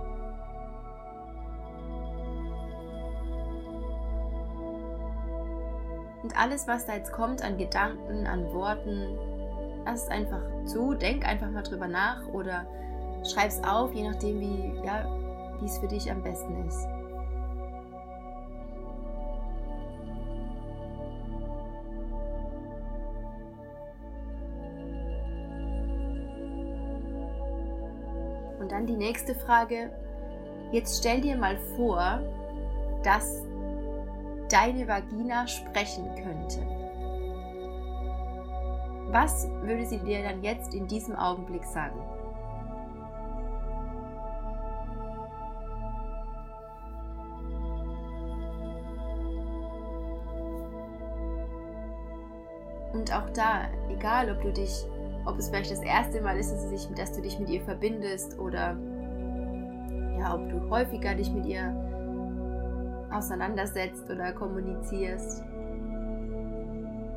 Und 6.22 6.40
alles, 6.40 6.68
was 6.68 6.86
da 6.86 6.94
jetzt 6.94 7.12
kommt 7.12 7.44
an 7.44 7.58
Gedanken, 7.58 8.28
an 8.28 8.54
Worten, 8.54 9.18
lass 9.86 10.04
es 10.04 10.10
einfach 10.10 10.42
zu, 10.66 10.94
denk 10.94 11.28
einfach 11.28 11.50
mal 11.50 11.64
drüber 11.64 11.88
nach 11.88 12.28
oder 12.28 12.68
Schreib 13.24 13.48
es 13.48 13.64
auf, 13.64 13.94
je 13.94 14.10
nachdem, 14.10 14.40
wie 14.40 14.86
ja, 14.86 15.06
es 15.64 15.78
für 15.78 15.88
dich 15.88 16.12
am 16.12 16.22
besten 16.22 16.68
ist. 16.68 16.88
Und 28.60 28.72
dann 28.72 28.86
die 28.86 28.98
nächste 28.98 29.36
Frage. 29.36 29.92
Jetzt 30.72 31.00
stell 31.00 31.22
dir 31.22 31.38
mal 31.38 31.58
vor, 31.78 32.20
dass 33.04 33.44
deine 34.50 34.88
Vagina 34.88 35.46
sprechen 35.48 36.10
könnte. 36.16 36.66
Was 39.12 39.48
würde 39.62 39.86
sie 39.86 40.00
dir 40.00 40.24
dann 40.24 40.42
jetzt 40.44 40.74
in 40.74 40.88
diesem 40.88 41.16
Augenblick 41.16 41.64
sagen? 41.64 42.00
Und 52.94 53.14
auch 53.14 53.30
da, 53.32 53.66
egal 53.90 54.32
ob 54.32 54.42
du 54.42 54.52
dich, 54.54 54.86
ob 55.26 55.38
es 55.38 55.50
vielleicht 55.50 55.72
das 55.72 55.82
erste 55.82 56.22
Mal 56.22 56.38
ist, 56.38 56.52
dass, 56.52 56.70
dich, 56.70 56.88
dass 56.96 57.12
du 57.12 57.22
dich 57.22 57.40
mit 57.40 57.50
ihr 57.50 57.62
verbindest 57.62 58.38
oder 58.40 58.78
ja, 60.20 60.36
ob 60.36 60.48
du 60.50 60.70
häufiger 60.70 61.16
dich 61.16 61.32
mit 61.32 61.46
ihr 61.46 61.76
auseinandersetzt 63.12 64.10
oder 64.10 64.32
kommunizierst. 64.32 65.44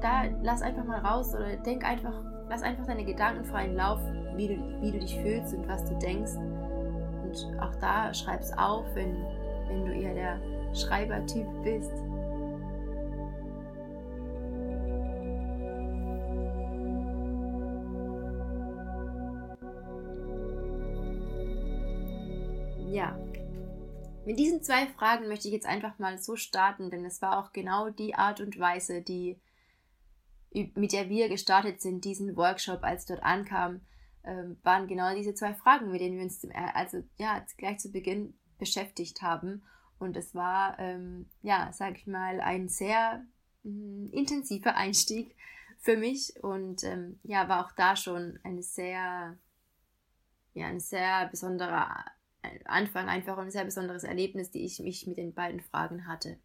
Da 0.01 0.25
lass 0.43 0.63
einfach 0.63 0.85
mal 0.85 1.01
raus 1.01 1.35
oder 1.35 1.57
denk 1.57 1.85
einfach, 1.85 2.15
lass 2.49 2.63
einfach 2.63 2.87
deine 2.87 3.05
Gedanken 3.05 3.45
freien 3.45 3.77
Lauf, 3.77 4.01
wie 4.35 4.49
du, 4.49 4.57
wie 4.81 4.93
du 4.93 4.99
dich 4.99 5.19
fühlst 5.21 5.55
und 5.55 5.69
was 5.69 5.85
du 5.85 5.95
denkst. 5.99 6.37
Und 6.37 7.61
auch 7.61 7.75
da 7.81 8.13
schreib's 8.13 8.53
auf, 8.57 8.85
wenn, 8.95 9.17
wenn 9.69 9.85
du 9.87 9.93
eher 9.93 10.15
der 10.15 10.41
Schreibertyp 10.75 11.47
bist. 11.63 11.93
Mit 24.27 24.41
diesen 24.41 24.61
zwei 24.61 24.89
Fragen 24.89 25.29
möchte 25.29 25.47
ich 25.47 25.55
jetzt 25.55 25.69
einfach 25.69 26.01
mal 26.01 26.19
so 26.19 26.35
starten, 26.35 26.91
denn 26.91 27.05
es 27.05 27.23
war 27.23 27.39
auch 27.39 27.53
genau 27.53 27.91
die 27.91 28.17
Art 28.17 28.41
und 28.41 28.59
Weise, 28.59 29.01
die 29.01 29.41
mit 30.75 30.93
der 30.93 31.09
wir 31.09 31.29
gestartet 31.29 31.81
sind, 31.81 32.05
diesen 32.05 32.37
Workshop, 32.37 32.83
als 32.83 33.07
dort 33.07 33.23
ankam, 33.23 33.83
ähm, 34.25 34.59
waren 34.65 34.89
genau 34.89 35.15
diese 35.15 35.35
zwei 35.35 35.55
Fragen, 35.55 35.93
mit 35.93 36.01
denen 36.01 36.17
wir 36.17 36.25
uns 36.25 36.45
also 36.75 37.05
ja 37.19 37.45
gleich 37.57 37.79
zu 37.79 37.93
Beginn 37.93 38.35
beschäftigt 38.59 39.23
haben. 39.23 39.63
Und 40.01 40.17
es 40.17 40.35
war 40.35 40.77
ähm, 40.81 41.31
ja, 41.43 41.71
sag 41.73 41.97
ich 41.97 42.09
mal, 42.09 42.41
ein 42.41 42.69
sehr 42.69 43.25
mh, 43.63 43.71
mm, 43.71 44.11
intensiver 44.11 44.75
Einstieg 44.75 45.37
für 45.79 45.97
mich 45.97 46.43
und 46.43 46.83
ähm, 46.83 47.21
ja, 47.23 47.49
war 47.49 47.65
auch 47.65 47.73
da 47.73 47.95
schon 47.95 48.41
eine 48.43 48.65
sehr 48.65 49.39
ja, 50.55 50.67
ein 50.67 50.81
sehr 50.81 51.29
besonderer 51.29 52.07
Anfang 52.65 53.09
einfach 53.09 53.39
ein 53.39 53.51
sehr 53.51 53.65
besonderes 53.65 54.05
Erlebnis, 54.05 54.51
die 54.51 54.65
ich 54.65 54.79
mich 54.81 55.07
mit 55.07 55.19
den 55.19 55.35
beiden 55.35 55.61
Fragen 55.61 56.07
hatte. 56.07 56.39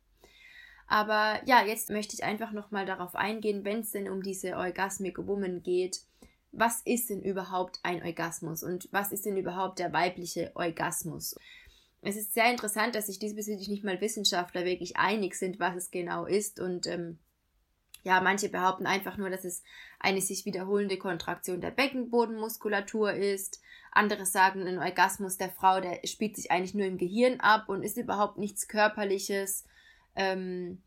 Aber 0.88 1.40
ja, 1.46 1.64
jetzt 1.66 1.90
möchte 1.90 2.16
ich 2.16 2.24
einfach 2.24 2.52
nochmal 2.52 2.86
darauf 2.86 3.16
eingehen, 3.16 3.64
wenn 3.64 3.80
es 3.80 3.92
denn 3.92 4.10
um 4.10 4.22
diese 4.22 4.58
Orgasmic 4.58 5.18
Woman 5.26 5.64
geht. 5.64 6.02
Was 6.52 6.82
ist 6.82 7.10
denn 7.10 7.22
überhaupt 7.22 7.80
ein 7.84 8.04
Orgasmus 8.04 8.62
und 8.62 8.90
was 8.92 9.14
ist 9.14 9.26
denn 9.26 9.38
überhaupt 9.38 9.80
der 9.80 9.94
weibliche 9.94 10.52
Orgasmus? 10.54 11.36
Es 12.02 12.18
ist 12.18 12.34
sehr 12.34 12.52
interessant, 12.52 12.96
dass 12.96 13.08
sich 13.08 13.20
diesbezüglich 13.20 13.70
nicht 13.70 13.86
mal 13.86 14.02
Wissenschaftler 14.02 14.66
wirklich 14.66 14.98
einig 14.98 15.36
sind, 15.36 15.60
was 15.60 15.76
es 15.76 15.92
genau 15.92 16.26
ist 16.26 16.60
und 16.60 16.88
ähm, 16.88 17.20
ja, 18.04 18.20
manche 18.22 18.50
behaupten 18.50 18.88
einfach 18.88 19.18
nur, 19.18 19.30
dass 19.30 19.46
es 19.46 19.64
eine 20.00 20.22
sich 20.22 20.46
wiederholende 20.46 20.98
Kontraktion 20.98 21.62
der 21.62 21.72
Beckenbodenmuskulatur 21.72 23.14
ist. 23.14 23.62
Andere 23.92 24.26
sagen, 24.26 24.68
ein 24.68 24.80
Orgasmus 24.80 25.38
der 25.38 25.50
Frau, 25.50 25.82
der 25.82 26.00
spielt 26.06 26.36
sich 26.36 26.50
eigentlich 26.52 26.74
nur 26.74 26.88
im 26.88 26.98
Gehirn 26.98 27.40
ab 27.40 27.70
und 27.70 27.84
ist 27.84 27.98
überhaupt 27.98 28.38
nichts 28.38 28.68
Körperliches. 28.68 29.66
Ähm, 30.16 30.82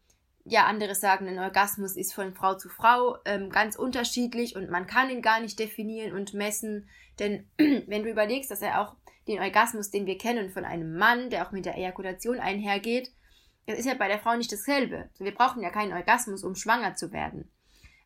ja, 0.45 0.67
andere 0.67 0.95
sagen, 0.95 1.29
ein 1.29 1.39
Orgasmus 1.39 1.97
ist 1.97 2.13
von 2.13 2.35
Frau 2.35 2.55
zu 2.55 2.69
Frau 2.69 3.17
ähm, 3.25 3.49
ganz 3.51 3.77
unterschiedlich 3.77 4.57
und 4.57 4.71
man 4.71 4.87
kann 4.87 5.09
ihn 5.09 5.23
gar 5.23 5.41
nicht 5.41 5.59
definieren 5.59 6.15
und 6.15 6.35
messen. 6.35 6.89
Denn 7.19 7.49
wenn 7.57 8.03
du 8.03 8.11
überlegst, 8.11 8.51
dass 8.51 8.61
er 8.61 8.81
auch 8.81 8.97
den 9.29 9.41
Orgasmus, 9.41 9.91
den 9.91 10.07
wir 10.07 10.19
kennen 10.19 10.51
von 10.51 10.65
einem 10.65 10.97
Mann, 10.97 11.31
der 11.31 11.47
auch 11.47 11.53
mit 11.53 11.65
der 11.65 11.77
Ejakulation 11.79 12.41
einhergeht, 12.41 13.13
das 13.67 13.79
ist 13.79 13.87
ja 13.87 13.95
bei 13.95 14.09
der 14.09 14.19
Frau 14.19 14.37
nicht 14.37 14.53
dasselbe. 14.53 15.09
Wir 15.19 15.35
brauchen 15.35 15.63
ja 15.63 15.71
keinen 15.71 15.93
Orgasmus, 15.93 16.45
um 16.45 16.55
schwanger 16.55 16.95
zu 16.97 17.13
werden. 17.13 17.51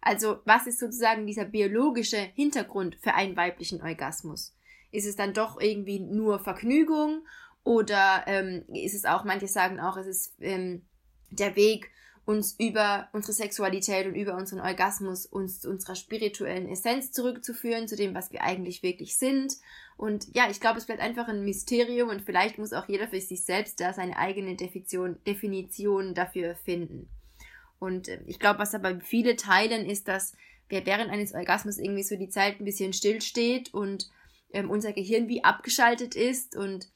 Also, 0.01 0.41
was 0.45 0.67
ist 0.67 0.79
sozusagen 0.79 1.27
dieser 1.27 1.45
biologische 1.45 2.19
Hintergrund 2.19 2.97
für 3.01 3.15
einen 3.15 3.37
weiblichen 3.37 3.83
Orgasmus? 3.83 4.55
Ist 4.93 5.07
es 5.07 5.17
dann 5.17 5.35
doch 5.35 5.61
irgendwie 5.61 5.99
nur 5.99 6.39
Vergnügung 6.39 7.27
oder 7.65 8.25
ähm, 8.27 8.65
ist 8.73 8.95
es 8.95 9.05
auch, 9.05 9.25
manche 9.25 9.49
sagen 9.49 9.81
auch, 9.81 9.97
es 9.97 10.07
ist 10.07 10.35
ähm, 10.41 10.87
der 11.31 11.57
Weg, 11.57 11.91
uns 12.29 12.57
über 12.59 13.09
unsere 13.15 13.33
Sexualität 13.33 14.07
und 14.07 14.15
über 14.15 14.37
unseren 14.37 14.61
Orgasmus 14.61 15.25
uns 15.25 15.61
zu 15.61 15.71
unserer 15.71 15.95
spirituellen 15.95 16.69
Essenz 16.69 17.11
zurückzuführen, 17.11 17.89
zu 17.89 17.97
dem, 17.97 18.15
was 18.15 18.31
wir 18.33 18.43
eigentlich 18.43 18.83
wirklich 18.83 19.17
sind. 19.17 19.55
Und 19.97 20.27
ja, 20.37 20.51
ich 20.51 20.61
glaube, 20.61 20.77
es 20.77 20.85
bleibt 20.85 21.01
einfach 21.01 21.27
ein 21.27 21.43
Mysterium 21.43 22.11
und 22.11 22.21
vielleicht 22.21 22.59
muss 22.59 22.75
auch 22.75 22.87
jeder 22.87 23.09
für 23.09 23.19
sich 23.19 23.47
selbst 23.47 23.81
da 23.81 23.95
seine 23.95 24.19
eigene 24.19 24.57
Definition, 24.57 25.17
Definition 25.27 26.13
dafür 26.13 26.55
finden. 26.55 27.09
Und 27.79 28.09
äh, 28.09 28.21
ich 28.27 28.39
glaube, 28.39 28.59
was 28.59 28.75
aber 28.75 29.01
viele 29.01 29.37
teilen, 29.37 29.89
ist, 29.89 30.07
dass 30.07 30.35
wir 30.69 30.85
während 30.85 31.11
eines 31.11 31.33
Orgasmus 31.33 31.79
irgendwie 31.79 32.03
so 32.03 32.17
die 32.17 32.29
Zeit 32.29 32.61
ein 32.61 32.67
bisschen 32.67 32.93
stillsteht 32.93 33.73
und 33.73 34.11
ähm, 34.53 34.69
unser 34.69 34.93
Gehirn 34.93 35.29
wie 35.29 35.45
abgeschaltet 35.45 36.15
ist 36.15 36.57
und 36.57 36.91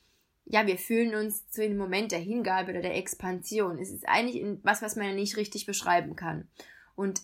ja, 0.45 0.67
wir 0.67 0.79
fühlen 0.79 1.15
uns 1.15 1.49
zu 1.49 1.63
einem 1.63 1.77
Moment 1.77 2.13
der 2.13 2.19
Hingabe 2.19 2.73
oder 2.73 2.83
der 2.83 2.97
Expansion. 2.97 3.79
Es 3.79 3.91
ist 3.91 4.09
eigentlich 4.09 4.45
was, 4.63 4.83
was 4.83 4.97
man 4.97 5.15
nicht 5.15 5.37
richtig 5.37 5.67
beschreiben 5.67 6.17
kann. 6.17 6.49
Und 6.95 7.23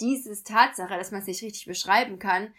dieses 0.00 0.42
Tatsache, 0.42 0.96
dass 0.96 1.10
man 1.10 1.20
es 1.20 1.26
nicht 1.26 1.42
richtig 1.42 1.66
beschreiben 1.66 2.18
kann, 2.18 2.52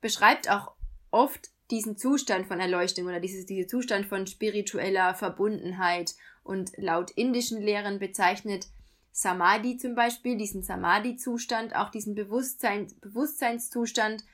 beschreibt 0.00 0.50
auch 0.50 0.72
oft 1.10 1.50
diesen 1.70 1.96
Zustand 1.96 2.46
von 2.48 2.60
Erleuchtung 2.60 3.06
oder 3.06 3.20
dieses, 3.20 3.46
diesen 3.46 3.68
Zustand 3.68 4.06
von 4.06 4.26
spiritueller 4.26 5.14
Verbundenheit. 5.14 6.14
Und 6.42 6.72
laut 6.76 7.10
indischen 7.12 7.60
Lehren 7.60 7.98
bezeichnet 7.98 8.66
Samadhi 9.12 9.76
zum 9.76 9.94
Beispiel 9.94 10.36
diesen 10.36 10.62
Samadhi-Zustand, 10.62 11.76
auch 11.76 11.90
diesen 11.90 12.14
Bewusstsein, 12.14 12.88
Bewusstseinszustand, 13.00 14.24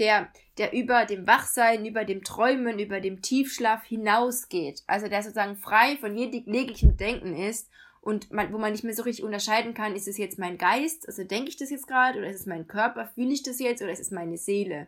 der, 0.00 0.28
der 0.58 0.72
über 0.72 1.04
dem 1.04 1.26
Wachsein, 1.26 1.86
über 1.86 2.04
dem 2.04 2.24
Träumen, 2.24 2.78
über 2.78 3.00
dem 3.00 3.22
Tiefschlaf 3.22 3.84
hinausgeht. 3.84 4.82
Also 4.86 5.06
der 5.06 5.22
sozusagen 5.22 5.56
frei 5.56 5.96
von 5.98 6.16
jeglichem 6.16 6.96
Denken 6.96 7.36
ist 7.36 7.68
und 8.00 8.32
man, 8.32 8.52
wo 8.52 8.58
man 8.58 8.72
nicht 8.72 8.82
mehr 8.82 8.94
so 8.94 9.02
richtig 9.02 9.24
unterscheiden 9.24 9.74
kann, 9.74 9.94
ist 9.94 10.08
es 10.08 10.16
jetzt 10.16 10.38
mein 10.38 10.56
Geist, 10.56 11.06
also 11.06 11.22
denke 11.22 11.50
ich 11.50 11.56
das 11.58 11.70
jetzt 11.70 11.86
gerade, 11.86 12.18
oder 12.18 12.30
ist 12.30 12.40
es 12.40 12.46
mein 12.46 12.66
Körper, 12.66 13.06
fühle 13.14 13.32
ich 13.32 13.42
das 13.42 13.60
jetzt, 13.60 13.82
oder 13.82 13.92
ist 13.92 14.00
es 14.00 14.10
meine 14.10 14.38
Seele? 14.38 14.86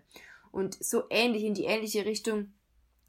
Und 0.50 0.83
so 0.83 1.04
ähnlich 1.11 1.45
in 1.45 1.54
die 1.54 1.64
ähnliche 1.64 2.07
Richtung 2.07 2.52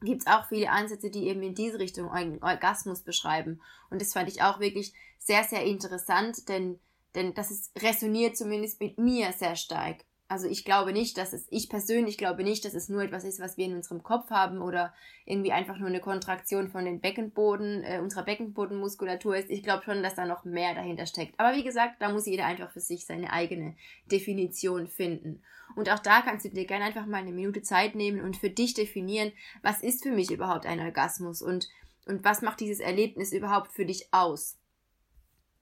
gibt 0.02 0.22
es 0.22 0.28
auch 0.28 0.48
viele 0.50 0.70
Ansätze, 0.70 1.10
die 1.10 1.28
eben 1.28 1.42
in 1.42 1.56
diese 1.56 1.80
Richtung 1.80 2.10
Orgasmus 2.42 3.02
beschreiben. 3.02 3.62
Und 3.90 4.02
das 4.02 4.12
fand 4.12 4.28
ich 4.28 4.42
auch 4.42 4.60
wirklich 4.60 4.94
sehr, 5.20 5.46
sehr 5.46 5.64
interessant, 5.64 6.50
denn, 6.50 6.80
denn 7.16 7.34
das 7.34 7.52
ist, 7.52 7.72
resoniert 7.82 8.36
zumindest 8.36 8.82
mit 8.82 8.98
mir 8.98 9.32
sehr 9.32 9.56
stark. 9.56 10.04
Also 10.27 10.48
ich 10.48 10.65
glaube 10.65 10.94
nicht, 10.94 11.18
dass 11.18 11.34
es, 11.34 11.46
ich 11.51 11.70
persönlich 11.70 12.18
glaube 12.18 12.44
nicht, 12.44 12.65
dass 12.65 12.74
es 12.74 12.89
nur 12.89 13.03
etwas 13.03 13.24
ist, 13.24 13.39
was 13.39 13.58
wir 13.58 13.65
in 13.65 13.75
unserem 13.75 14.03
Kopf 14.03 14.30
haben 14.30 14.62
oder 14.62 14.94
irgendwie 15.25 15.51
einfach 15.51 15.77
nur 15.77 15.89
eine 15.89 16.00
Kontraktion 16.00 16.70
von 16.70 16.86
den 16.86 17.01
Beckenboden, 17.01 17.84
äh, 17.84 18.00
unserer 18.01 18.24
Beckenbodenmuskulatur 18.24 19.36
ist. 19.36 19.50
Ich 19.50 19.63
glaube 19.63 19.84
schon, 19.84 20.01
dass 20.01 20.15
da 20.15 20.25
noch 20.25 20.44
mehr 20.44 20.74
dahinter 20.74 21.06
steckt. 21.06 21.39
Aber 21.39 21.56
wie 21.56 21.63
gesagt, 21.63 22.01
da 22.01 22.10
muss 22.10 22.25
jeder 22.25 22.46
einfach 22.46 22.72
für 22.72 22.80
sich 22.80 23.06
seine 23.06 23.32
eigene 23.32 23.75
Definition 24.12 24.88
finden. 24.88 25.44
Und 25.75 25.89
auch 25.89 26.00
da 26.00 26.22
kannst 26.22 26.46
du 26.46 26.50
dir 26.50 26.65
gerne 26.65 26.86
einfach 26.86 27.06
mal 27.06 27.18
eine 27.18 27.32
Minute 27.32 27.62
Zeit 27.62 27.96
nehmen 27.96 28.22
und 28.22 28.38
für 28.38 28.50
dich 28.50 28.74
definieren, 28.74 29.32
was 29.62 29.82
ist 29.82 30.03
für 30.03 30.12
mich 30.12 30.32
überhaupt 30.32 30.65
ein 30.65 30.80
Orgasmus 30.80 31.42
und, 31.42 31.68
und 32.06 32.24
was 32.24 32.42
macht 32.42 32.60
dieses 32.60 32.80
Erlebnis 32.80 33.34
überhaupt 33.34 33.72
für 33.72 33.86
dich 33.86 34.08
aus. 34.12 34.58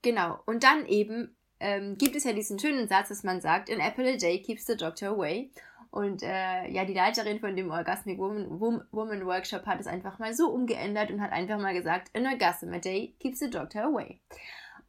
Genau. 0.01 0.39
Und 0.45 0.63
dann 0.63 0.85
eben 0.85 1.35
ähm, 1.61 1.97
gibt 1.97 2.15
es 2.15 2.23
ja 2.23 2.33
diesen 2.33 2.59
schönen 2.59 2.87
Satz, 2.87 3.09
dass 3.09 3.23
man 3.23 3.39
sagt, 3.39 3.71
an 3.71 3.79
apple 3.79 4.13
a 4.13 4.17
day 4.17 4.41
keeps 4.41 4.65
the 4.65 4.75
doctor 4.75 5.09
away. 5.09 5.51
Und 5.91 6.23
äh, 6.23 6.69
ja, 6.69 6.85
die 6.85 6.93
Leiterin 6.93 7.39
von 7.39 7.55
dem 7.55 7.69
Orgasmic 7.69 8.17
Woman, 8.17 8.59
Woman 8.91 9.25
Workshop 9.25 9.65
hat 9.65 9.79
es 9.79 9.87
einfach 9.87 10.19
mal 10.19 10.33
so 10.33 10.49
umgeändert 10.49 11.11
und 11.11 11.21
hat 11.21 11.33
einfach 11.33 11.59
mal 11.59 11.73
gesagt, 11.73 12.09
an 12.15 12.25
orgasm 12.25 12.73
a 12.73 12.79
day 12.79 13.13
keeps 13.19 13.39
the 13.39 13.49
doctor 13.49 13.83
away. 13.83 14.19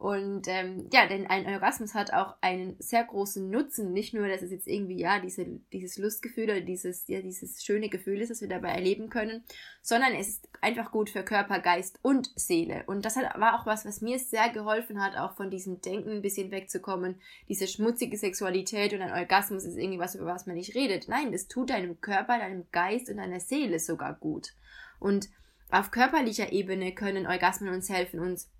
Und 0.02 0.48
ähm, 0.48 0.88
ja, 0.92 1.06
denn 1.06 1.28
ein 1.28 1.46
Orgasmus 1.46 1.94
hat 1.94 2.12
auch 2.12 2.34
einen 2.40 2.74
sehr 2.80 3.04
großen 3.04 3.48
Nutzen. 3.48 3.92
Nicht 3.92 4.14
nur, 4.14 4.26
dass 4.26 4.42
es 4.42 4.50
jetzt 4.50 4.66
irgendwie, 4.66 4.98
ja, 4.98 5.20
diese, 5.20 5.46
dieses 5.72 5.96
Lustgefühl 5.96 6.50
oder 6.50 6.60
dieses, 6.60 7.06
ja, 7.06 7.22
dieses 7.22 7.62
schöne 7.62 7.88
Gefühl 7.88 8.20
ist, 8.20 8.32
das 8.32 8.40
wir 8.40 8.48
dabei 8.48 8.70
erleben 8.70 9.10
können, 9.10 9.44
sondern 9.80 10.12
es 10.14 10.26
ist 10.26 10.48
einfach 10.60 10.90
gut 10.90 11.08
für 11.08 11.22
Körper, 11.22 11.60
Geist 11.60 12.00
und 12.02 12.32
Seele. 12.34 12.82
Und 12.88 13.04
das 13.04 13.14
hat, 13.14 13.38
war 13.38 13.60
auch 13.60 13.64
was, 13.64 13.84
was 13.84 14.00
mir 14.00 14.18
sehr 14.18 14.48
geholfen 14.48 15.00
hat, 15.00 15.16
auch 15.16 15.36
von 15.36 15.50
diesem 15.50 15.80
Denken 15.80 16.10
ein 16.10 16.22
bisschen 16.22 16.50
wegzukommen. 16.50 17.20
Diese 17.48 17.68
schmutzige 17.68 18.16
Sexualität 18.16 18.94
und 18.94 19.02
ein 19.02 19.12
Orgasmus 19.12 19.62
ist 19.62 19.76
irgendwie 19.76 20.00
was, 20.00 20.16
über 20.16 20.26
was 20.26 20.46
man 20.46 20.56
nicht 20.56 20.74
redet. 20.74 21.06
Nein, 21.06 21.30
das 21.30 21.46
tut 21.46 21.70
deinem 21.70 22.00
Körper, 22.00 22.40
deinem 22.40 22.64
Geist 22.72 23.08
und 23.08 23.18
deiner 23.18 23.38
Seele 23.38 23.78
sogar 23.78 24.14
gut. 24.14 24.48
Und 24.98 25.28
auf 25.70 25.92
körperlicher 25.92 26.50
Ebene 26.50 26.92
können 26.92 27.28
Orgasmen 27.28 27.72
uns 27.72 27.88
helfen, 27.88 28.18
uns 28.18 28.50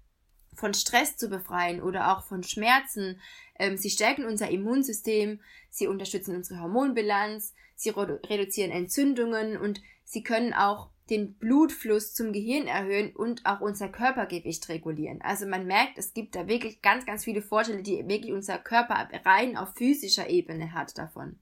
von 0.54 0.74
Stress 0.74 1.16
zu 1.16 1.28
befreien 1.28 1.82
oder 1.82 2.12
auch 2.12 2.24
von 2.24 2.42
Schmerzen. 2.42 3.20
Ähm, 3.58 3.76
sie 3.76 3.90
stärken 3.90 4.24
unser 4.24 4.50
Immunsystem, 4.50 5.40
sie 5.70 5.86
unterstützen 5.86 6.36
unsere 6.36 6.60
Hormonbilanz, 6.60 7.54
sie 7.74 7.90
reduzieren 7.90 8.70
Entzündungen 8.70 9.56
und 9.56 9.80
sie 10.04 10.22
können 10.22 10.52
auch 10.52 10.90
den 11.10 11.34
Blutfluss 11.34 12.14
zum 12.14 12.32
Gehirn 12.32 12.66
erhöhen 12.66 13.14
und 13.14 13.44
auch 13.44 13.60
unser 13.60 13.88
Körpergewicht 13.88 14.68
regulieren. 14.68 15.20
Also 15.20 15.46
man 15.46 15.66
merkt, 15.66 15.98
es 15.98 16.14
gibt 16.14 16.34
da 16.34 16.46
wirklich 16.48 16.80
ganz, 16.80 17.04
ganz 17.04 17.24
viele 17.24 17.42
Vorteile, 17.42 17.82
die 17.82 18.06
wirklich 18.08 18.32
unser 18.32 18.58
Körper 18.58 19.08
rein 19.24 19.56
auf 19.56 19.74
physischer 19.74 20.30
Ebene 20.30 20.72
hat 20.72 20.96
davon. 20.96 21.38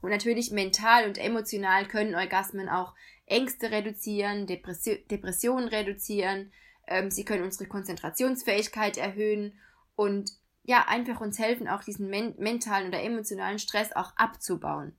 Und 0.00 0.10
natürlich 0.10 0.50
mental 0.50 1.06
und 1.06 1.18
emotional 1.18 1.86
können 1.86 2.14
Orgasmen 2.14 2.68
auch 2.68 2.94
Ängste 3.26 3.70
reduzieren, 3.70 4.46
Depressionen 4.46 5.68
reduzieren, 5.68 6.50
ähm, 6.86 7.10
sie 7.10 7.24
können 7.24 7.44
unsere 7.44 7.66
Konzentrationsfähigkeit 7.66 8.96
erhöhen 8.96 9.58
und 9.96 10.30
ja, 10.64 10.86
einfach 10.86 11.20
uns 11.20 11.38
helfen, 11.38 11.68
auch 11.68 11.82
diesen 11.82 12.08
men 12.08 12.34
mentalen 12.38 12.88
oder 12.88 13.02
emotionalen 13.02 13.58
Stress 13.58 13.92
auch 13.92 14.12
abzubauen. 14.16 14.96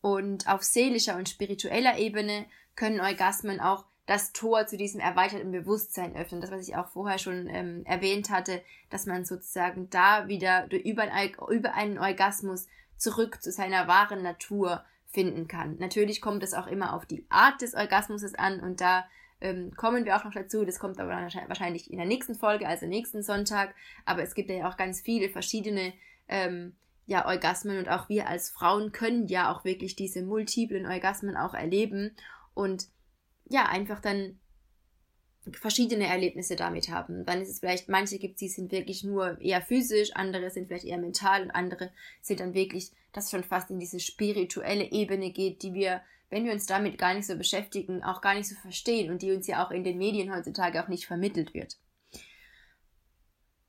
Und 0.00 0.48
auf 0.48 0.62
seelischer 0.62 1.16
und 1.16 1.28
spiritueller 1.28 1.98
Ebene 1.98 2.46
können 2.76 3.00
Orgasmen 3.00 3.60
auch 3.60 3.86
das 4.06 4.32
Tor 4.32 4.66
zu 4.66 4.76
diesem 4.76 5.00
erweiterten 5.00 5.50
Bewusstsein 5.50 6.14
öffnen. 6.14 6.40
Das, 6.40 6.50
was 6.50 6.68
ich 6.68 6.76
auch 6.76 6.88
vorher 6.88 7.18
schon 7.18 7.48
ähm, 7.48 7.84
erwähnt 7.86 8.30
hatte, 8.30 8.62
dass 8.90 9.06
man 9.06 9.24
sozusagen 9.24 9.88
da 9.90 10.28
wieder 10.28 10.70
über, 10.70 11.08
über 11.50 11.74
einen 11.74 11.98
Orgasmus 11.98 12.66
zurück 12.98 13.42
zu 13.42 13.50
seiner 13.50 13.88
wahren 13.88 14.22
Natur 14.22 14.84
finden 15.06 15.48
kann. 15.48 15.76
Natürlich 15.78 16.20
kommt 16.20 16.42
es 16.42 16.54
auch 16.54 16.66
immer 16.66 16.92
auf 16.92 17.06
die 17.06 17.24
Art 17.30 17.62
des 17.62 17.74
Orgasmus 17.74 18.34
an 18.34 18.60
und 18.60 18.80
da 18.80 19.06
ähm, 19.44 19.72
kommen 19.76 20.06
wir 20.06 20.16
auch 20.16 20.24
noch 20.24 20.32
dazu. 20.32 20.64
Das 20.64 20.78
kommt 20.78 20.98
aber 20.98 21.10
wahrscheinlich 21.10 21.90
in 21.90 21.98
der 21.98 22.06
nächsten 22.06 22.34
Folge, 22.34 22.66
also 22.66 22.86
nächsten 22.86 23.22
Sonntag. 23.22 23.74
Aber 24.06 24.22
es 24.22 24.34
gibt 24.34 24.48
ja 24.48 24.68
auch 24.68 24.78
ganz 24.78 25.02
viele 25.02 25.28
verschiedene 25.28 25.92
ähm, 26.28 26.74
ja, 27.06 27.26
Orgasmen 27.26 27.78
und 27.78 27.88
auch 27.90 28.08
wir 28.08 28.26
als 28.26 28.48
Frauen 28.48 28.92
können 28.92 29.28
ja 29.28 29.52
auch 29.52 29.64
wirklich 29.64 29.96
diese 29.96 30.22
multiplen 30.22 30.86
Orgasmen 30.86 31.36
auch 31.36 31.52
erleben 31.52 32.16
und 32.54 32.86
ja, 33.50 33.66
einfach 33.66 34.00
dann 34.00 34.38
verschiedene 35.52 36.06
Erlebnisse 36.06 36.56
damit 36.56 36.88
haben. 36.88 37.26
Dann 37.26 37.42
ist 37.42 37.50
es 37.50 37.60
vielleicht, 37.60 37.90
manche 37.90 38.18
gibt 38.18 38.36
es, 38.36 38.40
die 38.40 38.48
sind 38.48 38.72
wirklich 38.72 39.04
nur 39.04 39.38
eher 39.42 39.60
physisch, 39.60 40.12
andere 40.14 40.48
sind 40.48 40.68
vielleicht 40.68 40.86
eher 40.86 40.96
mental 40.96 41.42
und 41.42 41.50
andere 41.50 41.90
sind 42.22 42.40
dann 42.40 42.54
wirklich, 42.54 42.92
dass 43.12 43.30
schon 43.30 43.44
fast 43.44 43.70
in 43.70 43.78
diese 43.78 44.00
spirituelle 44.00 44.90
Ebene 44.90 45.30
geht, 45.30 45.62
die 45.62 45.74
wir, 45.74 46.00
wenn 46.30 46.44
wir 46.44 46.52
uns 46.52 46.66
damit 46.66 46.98
gar 46.98 47.14
nicht 47.14 47.26
so 47.26 47.36
beschäftigen, 47.36 48.02
auch 48.02 48.20
gar 48.20 48.34
nicht 48.34 48.48
so 48.48 48.54
verstehen 48.56 49.10
und 49.10 49.22
die 49.22 49.32
uns 49.32 49.46
ja 49.46 49.64
auch 49.64 49.70
in 49.70 49.84
den 49.84 49.98
Medien 49.98 50.34
heutzutage 50.34 50.82
auch 50.82 50.88
nicht 50.88 51.06
vermittelt 51.06 51.54
wird. 51.54 51.76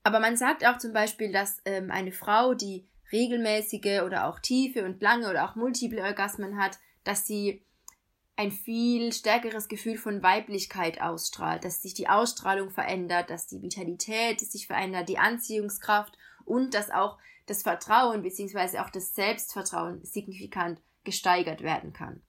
Aber 0.04 0.20
man 0.20 0.38
sagt 0.38 0.66
auch 0.66 0.78
zum 0.78 0.94
Beispiel, 0.94 1.32
dass 1.32 1.62
ähm, 1.66 1.90
eine 1.90 2.12
Frau, 2.12 2.54
die 2.54 2.88
regelmäßige 3.12 4.02
oder 4.06 4.28
auch 4.28 4.40
tiefe 4.40 4.86
und 4.86 5.02
lange 5.02 5.30
oder 5.30 5.50
auch 5.50 5.56
multiple 5.56 6.04
Orgasmen 6.04 6.58
hat, 6.58 6.78
dass 7.04 7.26
sie 7.26 7.66
ein 8.36 8.52
viel 8.52 9.14
stärkeres 9.14 9.68
Gefühl 9.68 9.98
von 9.98 10.22
Weiblichkeit 10.22 11.02
ausstrahlt, 11.02 11.64
dass 11.64 11.82
sich 11.82 11.94
die 11.94 12.10
Ausstrahlung 12.10 12.70
verändert, 12.70 13.30
dass 13.30 13.48
die 13.48 13.62
Vitalität 13.62 14.42
sich 14.42 14.68
verändert, 14.68 15.08
die 15.08 15.18
Anziehungskraft 15.18 16.18
und 16.44 16.74
dass 16.74 16.92
auch 16.92 17.18
das 17.46 17.64
Vertrauen 17.64 18.24
bzw. 18.24 18.80
auch 18.80 18.90
das 18.90 19.16
Selbstvertrauen 19.16 20.04
signifikant 20.04 20.82
gesteigert 21.04 21.62
werden 21.62 21.94
kann. 21.94 22.22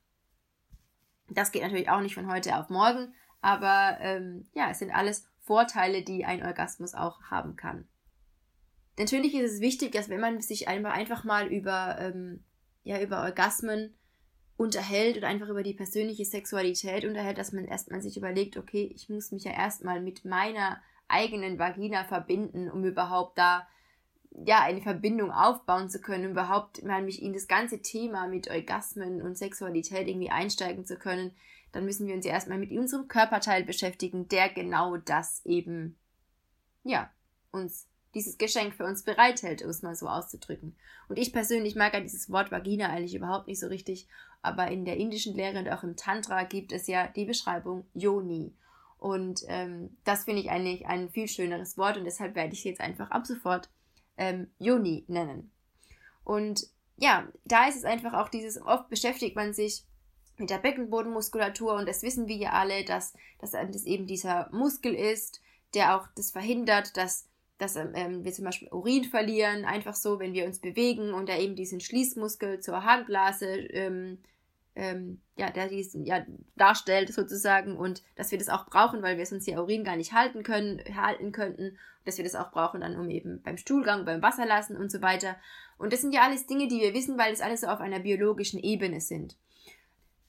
Das 1.29 1.53
geht 1.53 1.63
natürlich 1.63 1.91
auch 1.91 2.01
nicht 2.01 2.15
von 2.15 2.31
heute 2.31 2.57
auf 2.57 2.69
morgen, 2.69 3.13
aber 3.41 3.99
ähm, 4.01 4.47
ja, 4.55 4.71
es 4.71 4.79
sind 4.79 4.91
alles 4.91 5.29
Vorteile, 5.41 6.03
die 6.03 6.25
ein 6.25 6.45
Orgasmus 6.45 6.95
auch 6.95 7.23
haben 7.25 7.57
kann. 7.57 7.87
Natürlich 8.99 9.35
ist 9.35 9.55
es 9.55 9.61
wichtig, 9.61 9.93
dass 9.93 10.09
wenn 10.09 10.21
man 10.21 10.41
sich 10.41 10.69
einfach, 10.69 11.25
mal 11.25 11.49
über, 11.49 11.97
ähm, 12.01 12.45
ja, 12.83 13.01
über 13.01 13.23
Orgasmen 13.23 13.95
unterhält 14.57 15.19
oder 15.19 15.29
einfach 15.29 15.49
über 15.49 15.63
die 15.63 15.75
persönliche 15.75 16.25
Sexualität 16.25 17.05
unterhält, 17.05 17.39
dass 17.39 17.53
man 17.53 17.67
erstmal 17.67 18.01
sich 18.01 18.17
überlegt, 18.17 18.57
okay, 18.57 18.91
ich 18.95 19.09
muss 19.09 19.33
mich 19.33 19.45
ja 19.45 19.53
erstmal 19.53 20.01
mit 20.01 20.25
meiner 20.25 20.81
eigenen 21.09 21.59
Vagina 21.59 22.05
verbinden, 22.05 22.71
um 22.71 22.85
überhaupt 22.85 23.37
da 23.39 23.69
ja 24.45 24.63
eine 24.63 24.83
Verbindung 24.83 25.31
aufbauen 25.31 25.89
zu 25.89 26.01
können, 26.01 26.31
überhaupt 26.31 26.83
mal 26.85 27.03
mich 27.03 27.23
in 27.23 27.33
das 27.33 27.49
ganze 27.49 27.81
Thema 27.81 28.27
mit 28.27 28.51
Orgasmen 28.51 29.23
und 29.23 29.39
Sexualität 29.39 30.09
irgendwie 30.09 30.31
einsteigen 30.31 30.85
zu 30.85 30.97
können, 30.97 31.33
dann 31.73 31.85
müssen 31.85 32.07
wir 32.07 32.15
uns 32.15 32.27
ja 32.27 32.33
erstmal 32.33 32.59
mit 32.59 32.71
unserem 32.73 33.09
Körperteil 33.09 33.65
beschäftigen, 33.65 34.29
der 34.29 34.49
genau 34.49 34.97
das 34.97 35.45
eben 35.45 35.97
ja 36.85 37.11
uns 37.51 37.89
dieses 38.15 38.39
Geschenk 38.39 38.75
für 38.75 38.85
uns 38.85 39.03
bereithält, 39.03 39.63
um 39.63 39.69
es 39.69 39.83
mal 39.83 39.95
so 39.95 40.09
auszudrücken. 40.09 40.75
Und 41.09 41.19
ich 41.19 41.33
persönlich 41.33 41.75
mag 41.75 41.93
ja 41.93 42.01
dieses 42.01 42.31
Wort 42.31 42.51
Vagina 42.51 42.89
eigentlich 42.89 43.15
überhaupt 43.15 43.47
nicht 43.47 43.61
so 43.61 43.67
richtig, 43.67 44.09
aber 44.43 44.69
in 44.69 44.85
der 44.85 44.97
indischen 44.97 45.35
Lehre 45.35 45.59
und 45.59 45.69
auch 45.69 45.83
im 45.83 45.97
Tantra 45.97 46.45
gibt 46.45 46.73
es 46.73 46.87
ja 46.87 47.09
die 47.09 47.27
Beschreibung 47.27 47.87
Yoni. 47.93 48.55
Und 48.99 49.43
ähm, 49.49 49.97
das 50.05 50.25
finde 50.25 50.41
ich 50.41 50.51
eigentlich 50.51 50.87
ein 50.87 51.11
viel 51.11 51.29
schöneres 51.29 51.77
Wort 51.77 51.99
und 51.99 52.05
deshalb 52.05 52.35
werde 52.35 52.55
ich 52.55 52.61
es 52.61 52.65
jetzt 52.65 52.81
einfach 52.81 53.11
ab 53.11 53.27
sofort 53.27 53.69
ähm, 54.17 54.51
Yoni 54.59 55.05
nennen. 55.09 55.51
Und 56.25 56.67
ja, 56.97 57.29
da 57.45 57.69
ist 57.69 57.77
es 57.77 57.85
einfach 57.85 58.15
auch 58.15 58.29
dieses, 58.29 58.61
oft 58.61 58.89
beschäftigt 58.89 59.37
man 59.37 59.53
sich 59.53 59.85
mit 60.39 60.51
der 60.51 60.59
Beckenbodenmuskulatur 60.59 61.75
und 61.75 61.89
das 61.89 62.03
wissen 62.03 62.29
wir 62.29 62.37
ja 62.37 62.53
alle, 62.53 62.85
dass, 62.85 63.15
dass 63.39 63.53
das 63.53 63.85
eben 63.85 64.07
dieser 64.07 64.49
Muskel 64.53 64.95
ist, 64.95 65.41
der 65.75 65.97
auch 65.97 66.07
das 66.15 66.31
verhindert, 66.31 66.97
dass 66.97 67.29
dass 67.59 67.77
ähm, 67.77 67.93
ähm, 67.95 68.25
wir 68.25 68.33
zum 68.33 68.45
Beispiel 68.45 68.69
Urin 68.71 69.05
verlieren, 69.05 69.65
einfach 69.65 69.95
so, 69.95 70.19
wenn 70.19 70.35
wir 70.35 70.45
uns 70.45 70.59
bewegen 70.59 71.15
und 71.15 71.29
er 71.29 71.41
eben 71.41 71.57
diesen 71.57 71.81
Schließmuskel 71.81 72.61
zur 72.61 72.85
Harnblase 72.85 73.47
ähm, 73.47 74.19
ähm, 74.77 75.21
ja, 75.37 75.51
der 75.51 75.69
diesen, 75.69 76.05
ja, 76.05 76.25
darstellt 76.55 77.13
sozusagen 77.13 77.77
und 77.77 78.03
dass 78.15 78.31
wir 78.31 78.39
das 78.39 78.51
auch 78.51 78.67
brauchen, 78.67 79.03
weil 79.03 79.19
wir 79.19 79.27
sonst 79.27 79.47
ja 79.47 79.59
Urin 79.59 79.85
gar 79.85 79.97
nicht 79.97 80.13
halten 80.13 80.43
können, 80.43 80.81
halten 80.95 81.33
könnten, 81.33 81.79
dass 82.05 82.19
wir 82.19 82.25
das 82.25 82.37
auch 82.37 82.53
brauchen 82.53 82.83
dann 82.83 82.97
um 82.97 83.11
eben 83.11 83.43
beim 83.43 83.57
Stuhlgang, 83.57 84.05
beim 84.05 84.23
Wasserlassen 84.23 84.77
und 84.77 84.93
so 84.93 85.03
weiter. 85.03 85.37
Und 85.79 85.93
das 85.93 86.03
sind 86.03 86.13
ja 86.13 86.23
alles 86.23 86.47
Dinge, 86.47 86.69
die 86.69 86.81
wir 86.81 86.95
wissen, 86.95 87.19
weil 87.19 87.33
das 87.33 87.41
alles 87.41 87.63
so 87.63 87.67
auf 87.67 87.81
einer 87.81 88.01
biologischen 88.01 88.61
Ebene 88.61 89.01
sind. 89.01 89.37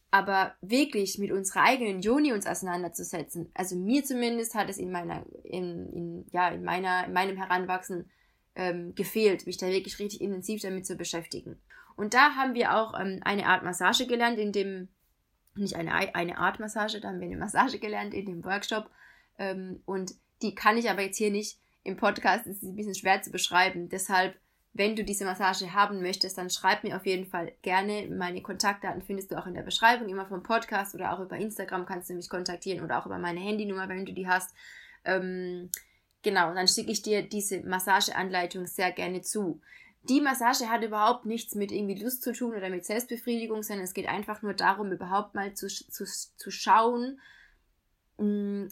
Aber 0.10 0.56
wirklich 0.62 1.20
mit 1.20 1.32
unserer 1.32 1.64
eigenen 1.64 2.00
Joni 2.00 2.32
uns 2.32 2.48
auseinanderzusetzen, 2.48 3.52
also 3.54 3.76
mir 3.76 4.06
zumindest 4.06 4.56
hat 4.56 4.70
es 4.70 4.78
in 4.78 4.92
meiner, 4.92 5.26
in, 5.44 5.92
in, 5.92 6.26
ja, 6.32 6.48
in 6.48 6.64
meiner, 6.64 7.06
in 7.06 7.14
meinem 7.14 7.36
Heranwachsen 7.36 8.10
ähm, 8.56 8.96
gefehlt, 8.96 9.46
mich 9.46 9.58
da 9.58 9.68
wirklich 9.68 10.00
richtig 10.00 10.22
intensiv 10.22 10.62
damit 10.62 10.86
zu 10.86 10.96
beschäftigen. 10.96 11.58
Und 11.98 12.14
da 12.14 12.36
haben 12.36 12.54
wir 12.54 12.76
auch 12.76 12.98
ähm, 12.98 13.20
eine 13.24 13.48
Art 13.48 13.64
Massage 13.64 14.08
gelernt, 14.08 14.40
in 14.40 14.54
dem, 14.54 14.88
nicht 15.56 15.76
eine, 15.76 15.94
eine 15.94 16.38
Art 16.38 16.60
Massage, 16.60 17.02
da 17.02 17.10
haben 17.10 17.20
wir 17.20 17.28
eine 17.28 17.38
Massage 17.38 17.80
gelernt 17.80 18.14
in 18.14 18.26
dem 18.26 18.46
Workshop. 18.46 18.90
Ähm, 19.38 19.82
und 19.86 20.14
die 20.42 20.56
kann 20.56 20.78
ich 20.78 20.90
aber 20.90 21.02
jetzt 21.02 21.18
hier 21.18 21.32
nicht 21.32 21.60
im 21.84 21.98
Podcast, 21.98 22.48
ist 22.48 22.64
ein 22.64 22.76
bisschen 22.76 22.96
schwer 22.96 23.22
zu 23.22 23.32
beschreiben. 23.32 23.90
Deshalb 23.90 24.38
wenn 24.78 24.96
du 24.96 25.04
diese 25.04 25.26
Massage 25.26 25.74
haben 25.74 26.02
möchtest, 26.02 26.38
dann 26.38 26.50
schreib 26.50 26.84
mir 26.84 26.96
auf 26.96 27.06
jeden 27.06 27.26
Fall 27.26 27.52
gerne. 27.64 28.08
Meine 28.10 28.42
Kontaktdaten 28.42 29.02
findest 29.02 29.32
du 29.32 29.36
auch 29.38 29.48
in 29.48 29.56
der 29.56 29.64
Beschreibung, 29.64 30.08
immer 30.08 30.28
vom 30.28 30.44
Podcast 30.44 30.94
oder 30.94 31.14
auch 31.14 31.20
über 31.20 31.36
Instagram 31.36 31.86
kannst 31.86 32.10
du 32.10 32.14
mich 32.14 32.30
kontaktieren 32.30 32.84
oder 32.84 33.00
auch 33.00 33.06
über 33.08 33.18
meine 33.18 33.40
Handynummer, 33.40 33.90
wenn 33.90 34.06
du 34.06 34.14
die 34.14 34.28
hast. 34.28 34.54
Ähm, 35.04 35.70
genau, 36.22 36.54
dann 36.54 36.68
schicke 36.68 36.92
ich 36.92 37.02
dir 37.02 37.24
diese 37.24 37.62
Massageanleitung 37.62 38.68
sehr 38.68 38.92
gerne 38.92 39.22
zu. 39.22 39.62
Die 40.04 40.22
Massage 40.22 40.70
hat 40.70 40.84
überhaupt 40.84 41.26
nichts 41.26 41.56
mit 41.56 41.72
irgendwie 41.72 42.02
Lust 42.02 42.22
zu 42.22 42.32
tun 42.32 42.56
oder 42.56 42.70
mit 42.70 42.86
Selbstbefriedigung, 42.86 43.64
sondern 43.64 43.84
es 43.84 43.94
geht 43.94 44.08
einfach 44.08 44.42
nur 44.42 44.54
darum, 44.54 44.92
überhaupt 44.92 45.36
mal 45.36 45.54
zu, 45.54 45.68
zu, 45.68 46.06
zu 46.06 46.52
schauen, 46.52 47.20
mm, 48.18 48.68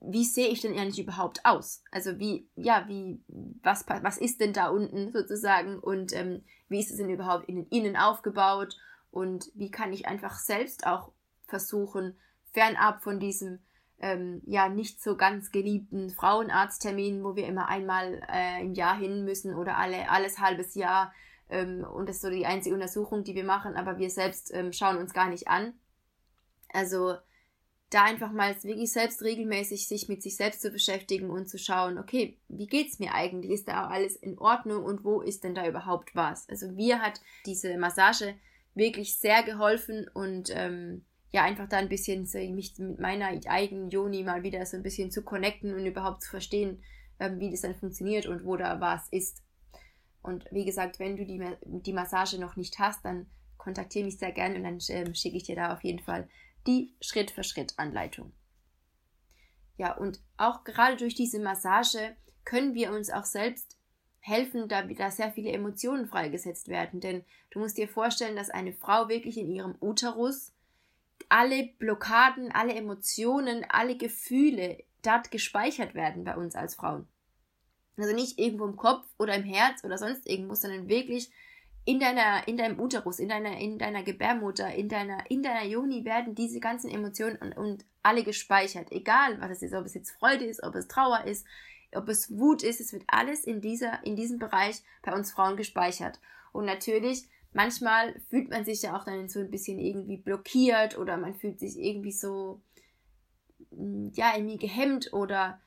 wie 0.00 0.24
sehe 0.24 0.48
ich 0.48 0.62
denn 0.62 0.76
eigentlich 0.76 0.98
überhaupt 0.98 1.44
aus? 1.44 1.84
Also 1.90 2.18
wie, 2.18 2.48
ja, 2.56 2.86
wie, 2.88 3.20
was, 3.62 3.84
was 3.86 4.18
ist 4.18 4.40
denn 4.40 4.52
da 4.52 4.68
unten 4.68 5.12
sozusagen 5.12 5.78
und 5.78 6.14
ähm, 6.14 6.42
wie 6.68 6.80
ist 6.80 6.90
es 6.90 6.96
denn 6.96 7.10
überhaupt 7.10 7.48
in 7.48 7.66
Innen 7.66 7.96
aufgebaut 7.96 8.78
und 9.10 9.50
wie 9.54 9.70
kann 9.70 9.92
ich 9.92 10.08
einfach 10.08 10.38
selbst 10.38 10.86
auch 10.86 11.12
versuchen, 11.46 12.16
fernab 12.52 13.02
von 13.02 13.20
diesem 13.20 13.58
ähm, 14.00 14.42
ja 14.46 14.68
nicht 14.68 15.02
so 15.02 15.16
ganz 15.16 15.50
geliebten 15.50 16.10
Frauenarzttermin, 16.10 17.22
wo 17.22 17.36
wir 17.36 17.46
immer 17.46 17.68
einmal 17.68 18.20
äh, 18.32 18.60
im 18.62 18.74
Jahr 18.74 18.98
hin 18.98 19.24
müssen 19.24 19.54
oder 19.54 19.76
alle 19.76 20.10
alles 20.10 20.38
halbes 20.38 20.74
Jahr 20.74 21.12
ähm, 21.50 21.84
und 21.84 22.08
das 22.08 22.16
ist 22.16 22.22
so 22.22 22.30
die 22.30 22.46
einzige 22.46 22.74
Untersuchung, 22.74 23.24
die 23.24 23.34
wir 23.34 23.44
machen, 23.44 23.76
aber 23.76 23.98
wir 23.98 24.10
selbst 24.10 24.52
ähm, 24.54 24.72
schauen 24.72 24.98
uns 24.98 25.12
gar 25.12 25.28
nicht 25.28 25.48
an. 25.48 25.74
Also 26.72 27.16
da 27.90 28.04
einfach 28.04 28.30
mal 28.30 28.54
wirklich 28.62 28.92
selbst 28.92 29.22
regelmäßig 29.22 29.88
sich 29.88 30.08
mit 30.08 30.22
sich 30.22 30.36
selbst 30.36 30.62
zu 30.62 30.70
beschäftigen 30.70 31.28
und 31.28 31.48
zu 31.48 31.58
schauen, 31.58 31.98
okay, 31.98 32.38
wie 32.48 32.68
geht's 32.68 33.00
mir 33.00 33.14
eigentlich? 33.14 33.50
Ist 33.50 33.68
da 33.68 33.88
alles 33.88 34.14
in 34.14 34.38
Ordnung 34.38 34.84
und 34.84 35.04
wo 35.04 35.20
ist 35.20 35.42
denn 35.42 35.56
da 35.56 35.66
überhaupt 35.66 36.14
was? 36.14 36.48
Also 36.48 36.70
mir 36.70 37.00
hat 37.00 37.20
diese 37.46 37.76
Massage 37.78 38.36
wirklich 38.74 39.18
sehr 39.18 39.42
geholfen 39.42 40.08
und 40.14 40.50
ähm, 40.54 41.04
ja, 41.32 41.44
einfach 41.44 41.68
da 41.68 41.78
ein 41.78 41.88
bisschen 41.88 42.26
so, 42.26 42.38
mich 42.38 42.76
mit 42.78 42.98
meiner 42.98 43.28
eigenen 43.46 43.90
Joni 43.90 44.24
mal 44.24 44.42
wieder 44.42 44.64
so 44.66 44.76
ein 44.76 44.82
bisschen 44.82 45.10
zu 45.10 45.22
connecten 45.22 45.74
und 45.74 45.86
überhaupt 45.86 46.22
zu 46.22 46.30
verstehen, 46.30 46.82
ähm, 47.20 47.38
wie 47.38 47.50
das 47.50 47.60
dann 47.60 47.76
funktioniert 47.76 48.26
und 48.26 48.44
wo 48.44 48.56
da 48.56 48.80
was 48.80 49.08
ist. 49.10 49.42
Und 50.22 50.44
wie 50.50 50.64
gesagt, 50.64 50.98
wenn 50.98 51.16
du 51.16 51.24
die, 51.24 51.42
die 51.64 51.92
Massage 51.92 52.38
noch 52.38 52.56
nicht 52.56 52.78
hast, 52.78 53.04
dann 53.04 53.30
kontaktiere 53.56 54.06
mich 54.06 54.18
sehr 54.18 54.32
gerne 54.32 54.56
und 54.56 54.64
dann 54.64 54.78
ähm, 54.88 55.14
schicke 55.14 55.36
ich 55.36 55.44
dir 55.44 55.56
da 55.56 55.72
auf 55.72 55.84
jeden 55.84 56.00
Fall 56.00 56.28
die 56.66 56.94
Schritt-für-Schritt-Anleitung. 57.00 58.32
Ja, 59.76 59.96
und 59.96 60.20
auch 60.36 60.64
gerade 60.64 60.96
durch 60.96 61.14
diese 61.14 61.40
Massage 61.40 62.16
können 62.44 62.74
wir 62.74 62.92
uns 62.92 63.10
auch 63.10 63.24
selbst 63.24 63.78
helfen, 64.18 64.68
da, 64.68 64.82
da 64.82 65.10
sehr 65.10 65.32
viele 65.32 65.52
Emotionen 65.52 66.06
freigesetzt 66.06 66.68
werden. 66.68 67.00
Denn 67.00 67.24
du 67.50 67.60
musst 67.60 67.78
dir 67.78 67.88
vorstellen, 67.88 68.36
dass 68.36 68.50
eine 68.50 68.74
Frau 68.74 69.08
wirklich 69.08 69.38
in 69.38 69.50
ihrem 69.50 69.76
Uterus 69.80 70.52
alle 71.30 71.68
Blockaden, 71.78 72.52
alle 72.52 72.74
Emotionen, 72.74 73.64
alle 73.68 73.96
Gefühle 73.96 74.84
dort 75.02 75.30
gespeichert 75.30 75.94
werden 75.94 76.24
bei 76.24 76.36
uns 76.36 76.54
als 76.54 76.74
Frauen. 76.74 77.08
Also 77.96 78.14
nicht 78.14 78.38
irgendwo 78.38 78.66
im 78.66 78.76
Kopf 78.76 79.06
oder 79.18 79.34
im 79.34 79.44
Herz 79.44 79.84
oder 79.84 79.96
sonst 79.96 80.28
irgendwo, 80.28 80.54
sondern 80.54 80.88
wirklich 80.88 81.30
in 81.84 81.98
deiner, 81.98 82.46
in 82.46 82.56
deinem 82.56 82.78
Uterus, 82.78 83.18
in 83.18 83.28
deiner, 83.28 83.56
in 83.58 83.78
deiner 83.78 84.02
Gebärmutter, 84.02 84.74
in 84.74 84.88
deiner, 84.88 85.30
in 85.30 85.42
deiner 85.42 85.64
Joni 85.64 86.04
werden 86.04 86.34
diese 86.34 86.60
ganzen 86.60 86.90
Emotionen 86.90 87.36
und, 87.36 87.56
und 87.56 87.84
alle 88.02 88.22
gespeichert. 88.22 88.90
Egal, 88.90 89.40
was 89.40 89.50
es 89.50 89.62
ist, 89.62 89.74
ob 89.74 89.86
es 89.86 89.94
jetzt 89.94 90.10
Freude 90.10 90.44
ist, 90.44 90.62
ob 90.62 90.74
es 90.74 90.88
Trauer 90.88 91.24
ist, 91.24 91.46
ob 91.94 92.08
es 92.08 92.36
Wut 92.36 92.62
ist, 92.62 92.80
es 92.80 92.92
wird 92.92 93.04
alles 93.06 93.44
in 93.44 93.60
dieser, 93.60 94.04
in 94.04 94.16
diesem 94.16 94.38
Bereich 94.38 94.82
bei 95.02 95.12
uns 95.12 95.32
Frauen 95.32 95.56
gespeichert. 95.56 96.20
Und 96.52 96.64
natürlich, 96.64 97.28
manchmal 97.52 98.20
fühlt 98.28 98.50
man 98.50 98.64
sich 98.64 98.82
ja 98.82 98.96
auch 98.96 99.04
dann 99.04 99.28
so 99.28 99.40
ein 99.40 99.50
bisschen 99.50 99.78
irgendwie 99.78 100.16
blockiert 100.16 100.98
oder 100.98 101.16
man 101.16 101.34
fühlt 101.34 101.58
sich 101.58 101.78
irgendwie 101.78 102.12
so, 102.12 102.60
ja, 104.12 104.34
in 104.36 104.46
mir 104.46 104.58
gehemmt 104.58 105.12
oder 105.12 105.60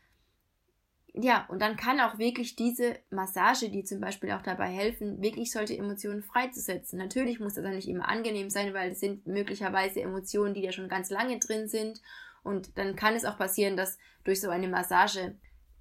ja, 1.15 1.45
und 1.47 1.61
dann 1.61 1.77
kann 1.77 1.99
auch 1.99 2.17
wirklich 2.17 2.55
diese 2.55 2.97
Massage, 3.11 3.69
die 3.69 3.83
zum 3.83 3.99
Beispiel 3.99 4.31
auch 4.31 4.41
dabei 4.41 4.69
helfen, 4.69 5.21
wirklich 5.21 5.51
solche 5.51 5.77
Emotionen 5.77 6.23
freizusetzen. 6.23 6.97
Natürlich 6.97 7.39
muss 7.39 7.53
das 7.53 7.63
dann 7.63 7.75
nicht 7.75 7.87
immer 7.87 8.09
angenehm 8.09 8.49
sein, 8.49 8.73
weil 8.73 8.91
es 8.91 8.99
sind 8.99 9.27
möglicherweise 9.27 10.01
Emotionen, 10.01 10.55
die 10.55 10.63
ja 10.63 10.71
schon 10.71 10.89
ganz 10.89 11.11
lange 11.11 11.37
drin 11.37 11.67
sind. 11.67 12.01
Und 12.41 12.79
dann 12.79 12.95
kann 12.95 13.13
es 13.13 13.25
auch 13.25 13.37
passieren, 13.37 13.77
dass 13.77 13.99
durch 14.23 14.41
so 14.41 14.49
eine 14.49 14.67
Massage 14.67 15.35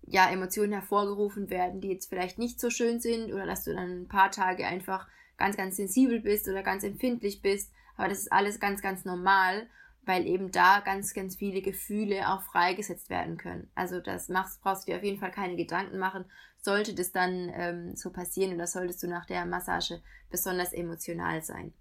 ja 0.07 0.31
Emotionen 0.31 0.73
hervorgerufen 0.73 1.49
werden, 1.49 1.81
die 1.81 1.88
jetzt 1.88 2.11
vielleicht 2.11 2.38
nicht 2.38 2.61
so 2.61 2.69
schön 2.69 3.01
sind 3.01 3.33
oder 3.33 3.47
dass 3.47 3.65
du 3.65 3.73
dann 3.73 4.03
ein 4.03 4.09
paar 4.09 4.31
Tage 4.31 4.67
einfach 4.67 5.09
ganz, 5.42 5.57
ganz 5.57 5.76
sensibel 5.76 6.20
bist 6.20 6.48
oder 6.48 6.62
ganz 6.62 6.85
empfindlich 6.85 7.42
bist. 7.42 7.72
Aber 7.96 8.09
das 8.09 8.18
ist 8.18 8.33
alles 8.33 8.61
ganz, 8.61 8.81
ganz 8.81 9.05
normal 9.05 9.66
weil 10.05 10.26
eben 10.26 10.50
da 10.50 10.81
ganz, 10.81 11.14
ganz 11.14 11.37
viele 11.37 11.62
Gefühle 11.62 12.28
auch 12.28 12.42
freigesetzt 12.42 13.09
werden 13.09 13.37
können. 13.37 13.70
Also 13.74 14.00
das 14.00 14.28
machst, 14.28 14.61
brauchst 14.61 14.87
du 14.87 14.92
dir 14.92 14.98
auf 14.98 15.05
jeden 15.05 15.20
Fall 15.20 15.31
keine 15.31 15.57
Gedanken 15.57 15.98
machen. 15.98 16.24
Sollte 16.61 16.94
das 16.94 17.12
dann 17.12 17.50
ähm, 17.55 17.96
so 17.96 18.11
passieren 18.11 18.55
oder 18.55 18.66
solltest 18.66 19.02
du 19.02 19.09
nach 19.09 19.26
der 19.26 19.46
Massage 19.46 20.02
besonders 20.31 20.72
emotional 20.72 21.42
sein. 21.42 21.72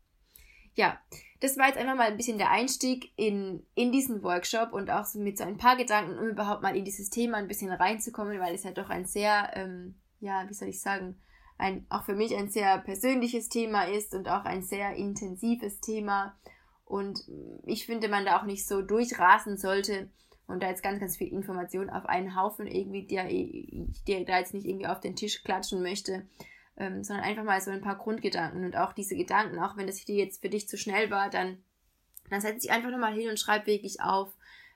Ja, 0.74 1.00
das 1.41 1.58
war 1.58 1.67
jetzt 1.67 1.78
einfach 1.78 1.95
mal 1.95 2.08
ein 2.08 2.17
bisschen 2.17 2.38
der 2.38 2.52
Einstieg 2.52 3.12
in, 3.17 3.65
in 3.76 3.91
diesen 3.91 4.24
Workshop 4.24 4.71
und 4.71 4.89
auch 4.89 5.06
mit 5.15 5.38
so 5.38 5.43
ein 5.43 5.58
paar 5.58 5.76
Gedanken, 5.76 6.17
um 6.17 6.28
überhaupt 6.28 6.62
mal 6.62 6.78
in 6.78 6.86
dieses 6.86 7.10
Thema 7.10 7.38
ein 7.38 7.47
bisschen 7.47 7.71
reinzukommen, 7.71 8.39
weil 8.39 8.56
es 8.56 8.63
ja 8.63 8.71
doch 8.71 8.89
ein 8.89 9.06
sehr, 9.06 9.52
ähm, 9.56 9.95
ja, 10.19 10.47
wie 10.47 10.54
soll 10.54 10.69
ich 10.69 10.80
sagen, 10.80 11.19
ein, 11.62 11.86
auch 11.89 12.04
für 12.04 12.15
mich 12.15 12.36
ein 12.36 12.50
sehr 12.50 12.80
persönliches 12.80 13.47
Thema 13.47 13.84
ist 13.84 14.13
und 14.13 14.28
auch 14.28 14.45
ein 14.45 14.63
sehr 14.63 14.95
intensives 14.95 15.80
Thema. 15.80 16.36
Und 16.86 17.21
ich 17.63 17.86
finde, 17.86 18.10
man 18.10 18.26
da 18.26 18.39
auch 18.39 18.45
nicht 18.45 18.67
so 18.67 18.82
durchrasen 18.82 19.58
sollte 19.58 20.10
und 20.47 20.62
da 20.62 20.67
jetzt 20.67 20.84
ganz, 20.84 21.00
ganz 21.00 21.15
viel 21.15 21.32
Information 21.32 21.89
auf 21.89 22.06
einen 22.06 22.36
Haufen 22.36 22.67
irgendwie, 22.67 23.08
der, 23.08 23.26
der 24.08 24.26
da 24.26 24.39
jetzt 24.39 24.54
nicht 24.54 24.65
irgendwie 24.65 24.88
auf 24.88 25.00
den 25.00 25.15
Tisch 25.15 25.43
klatschen 25.43 25.82
möchte, 25.82 26.28
ähm, 26.78 27.04
sondern 27.04 27.26
einfach 27.26 27.43
mal 27.43 27.62
so 27.62 27.71
ein 27.71 27.82
paar 27.82 27.97
Grundgedanken 27.97 28.65
und 28.65 28.76
auch 28.76 28.91
diese 28.91 29.15
Gedanken, 29.15 29.60
auch 29.60 29.78
wenn 29.78 29.88
das 29.88 29.97
hier 29.97 30.15
jetzt 30.15 30.41
für 30.41 30.50
dich 30.50 30.67
zu 30.67 30.78
schnell 30.78 31.12
war, 31.12 31.30
dann, 31.30 31.63
dann 32.30 32.41
setz 32.41 32.63
dich 32.63 32.71
einfach 32.71 32.89
nochmal 32.89 33.13
hin 33.13 33.30
und 33.30 33.39
schreib 33.39 33.67
wirklich 33.67 34.02
auf, 34.02 34.34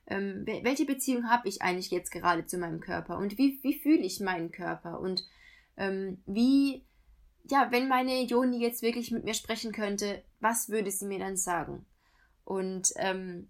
ähm, 0.07 0.45
welche 0.45 0.85
Beziehung 0.85 1.29
habe 1.29 1.49
ich 1.49 1.63
eigentlich 1.63 1.89
jetzt 1.89 2.11
gerade 2.11 2.45
zu 2.45 2.57
meinem 2.57 2.79
Körper 2.79 3.17
und 3.17 3.37
wie, 3.37 3.59
wie 3.63 3.79
fühle 3.79 4.03
ich 4.03 4.19
meinen 4.19 4.51
Körper 4.51 4.99
und 4.99 5.27
ähm, 5.77 6.21
wie, 6.25 6.85
ja, 7.43 7.71
wenn 7.71 7.87
meine 7.87 8.23
Joni 8.23 8.61
jetzt 8.61 8.81
wirklich 8.81 9.11
mit 9.11 9.23
mir 9.23 9.33
sprechen 9.33 9.71
könnte, 9.71 10.23
was 10.39 10.69
würde 10.69 10.91
sie 10.91 11.05
mir 11.05 11.19
dann 11.19 11.37
sagen? 11.37 11.85
Und 12.43 12.89
ähm, 12.97 13.49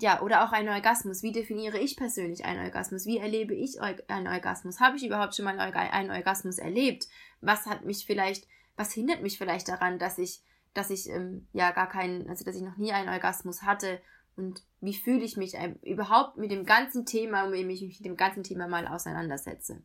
ja, 0.00 0.22
oder 0.22 0.44
auch 0.44 0.52
ein 0.52 0.68
Orgasmus. 0.68 1.22
Wie 1.22 1.32
definiere 1.32 1.78
ich 1.78 1.96
persönlich 1.96 2.44
einen 2.44 2.64
Orgasmus? 2.64 3.04
Wie 3.04 3.18
erlebe 3.18 3.54
ich 3.54 3.80
einen 3.80 4.28
Orgasmus? 4.28 4.78
Habe 4.78 4.96
ich 4.96 5.04
überhaupt 5.04 5.34
schon 5.34 5.44
mal 5.44 5.58
einen 5.58 6.10
Orgasmus 6.10 6.58
erlebt? 6.58 7.08
Was 7.40 7.66
hat 7.66 7.84
mich 7.84 8.06
vielleicht, 8.06 8.46
was 8.76 8.92
hindert 8.92 9.22
mich 9.22 9.38
vielleicht 9.38 9.68
daran, 9.68 9.98
dass 9.98 10.18
ich, 10.18 10.40
dass 10.72 10.90
ich 10.90 11.08
ähm, 11.08 11.48
ja 11.52 11.72
gar 11.72 11.88
keinen, 11.88 12.28
also 12.28 12.44
dass 12.44 12.54
ich 12.54 12.62
noch 12.62 12.76
nie 12.76 12.92
einen 12.92 13.08
Orgasmus 13.08 13.62
hatte? 13.62 14.00
Und 14.36 14.62
wie 14.80 14.94
fühle 14.94 15.24
ich 15.24 15.36
mich 15.36 15.56
äh, 15.56 15.74
überhaupt 15.82 16.36
mit 16.36 16.52
dem 16.52 16.64
ganzen 16.64 17.04
Thema, 17.04 17.50
wenn 17.50 17.68
ich 17.68 17.82
mich 17.82 17.98
mit 17.98 18.04
dem 18.04 18.16
ganzen 18.16 18.44
Thema 18.44 18.68
mal 18.68 18.86
auseinandersetze? 18.86 19.82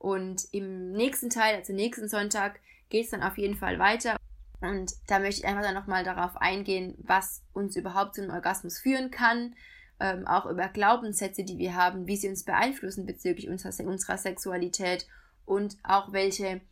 Und 0.00 0.48
im 0.52 0.92
nächsten 0.92 1.28
Teil, 1.28 1.56
also 1.56 1.74
nächsten 1.74 2.08
Sonntag, 2.08 2.58
geht 2.88 3.04
es 3.04 3.10
dann 3.10 3.22
auf 3.22 3.36
jeden 3.36 3.58
Fall 3.58 3.78
weiter. 3.78 4.16
Und 4.62 4.92
da 5.08 5.18
möchte 5.18 5.42
ich 5.42 5.46
einfach 5.46 5.62
dann 5.62 5.74
nochmal 5.74 6.04
darauf 6.04 6.38
eingehen, 6.38 6.94
was 7.02 7.42
uns 7.52 7.76
überhaupt 7.76 8.14
zu 8.14 8.22
einem 8.22 8.30
Orgasmus 8.30 8.78
führen 8.78 9.10
kann, 9.10 9.54
ähm, 10.00 10.26
auch 10.26 10.46
über 10.46 10.68
Glaubenssätze, 10.68 11.44
die 11.44 11.58
wir 11.58 11.74
haben, 11.74 12.06
wie 12.06 12.16
sie 12.16 12.30
uns 12.30 12.44
beeinflussen 12.44 13.04
bezüglich 13.04 13.50
unserer, 13.50 13.86
unserer 13.86 14.16
Sexualität 14.16 15.06
und 15.44 15.76
auch 15.82 16.14
welche 16.14 16.62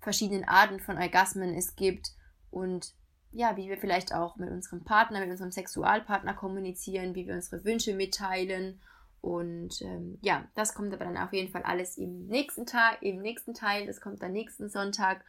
verschiedenen 0.00 0.44
Arten 0.48 0.80
von 0.80 0.96
Orgasmen 0.96 1.54
es 1.54 1.76
gibt 1.76 2.12
und 2.50 2.94
ja, 3.32 3.54
wie 3.58 3.68
wir 3.68 3.76
vielleicht 3.76 4.14
auch 4.14 4.36
mit 4.36 4.48
unserem 4.48 4.82
Partner, 4.82 5.20
mit 5.20 5.28
unserem 5.28 5.52
Sexualpartner 5.52 6.32
kommunizieren, 6.32 7.14
wie 7.14 7.26
wir 7.26 7.34
unsere 7.34 7.66
Wünsche 7.66 7.92
mitteilen. 7.92 8.80
Und 9.20 9.82
ähm, 9.82 10.18
ja, 10.22 10.46
das 10.54 10.74
kommt 10.74 10.94
aber 10.94 11.04
dann 11.04 11.16
auf 11.16 11.32
jeden 11.32 11.50
Fall 11.50 11.62
alles 11.62 11.98
im 11.98 12.26
nächsten 12.26 12.66
Tag, 12.66 13.02
im 13.02 13.20
nächsten 13.20 13.54
Teil. 13.54 13.86
Das 13.86 14.00
kommt 14.00 14.22
dann 14.22 14.30
nächsten 14.32 14.70
Sonntag. 14.70 15.24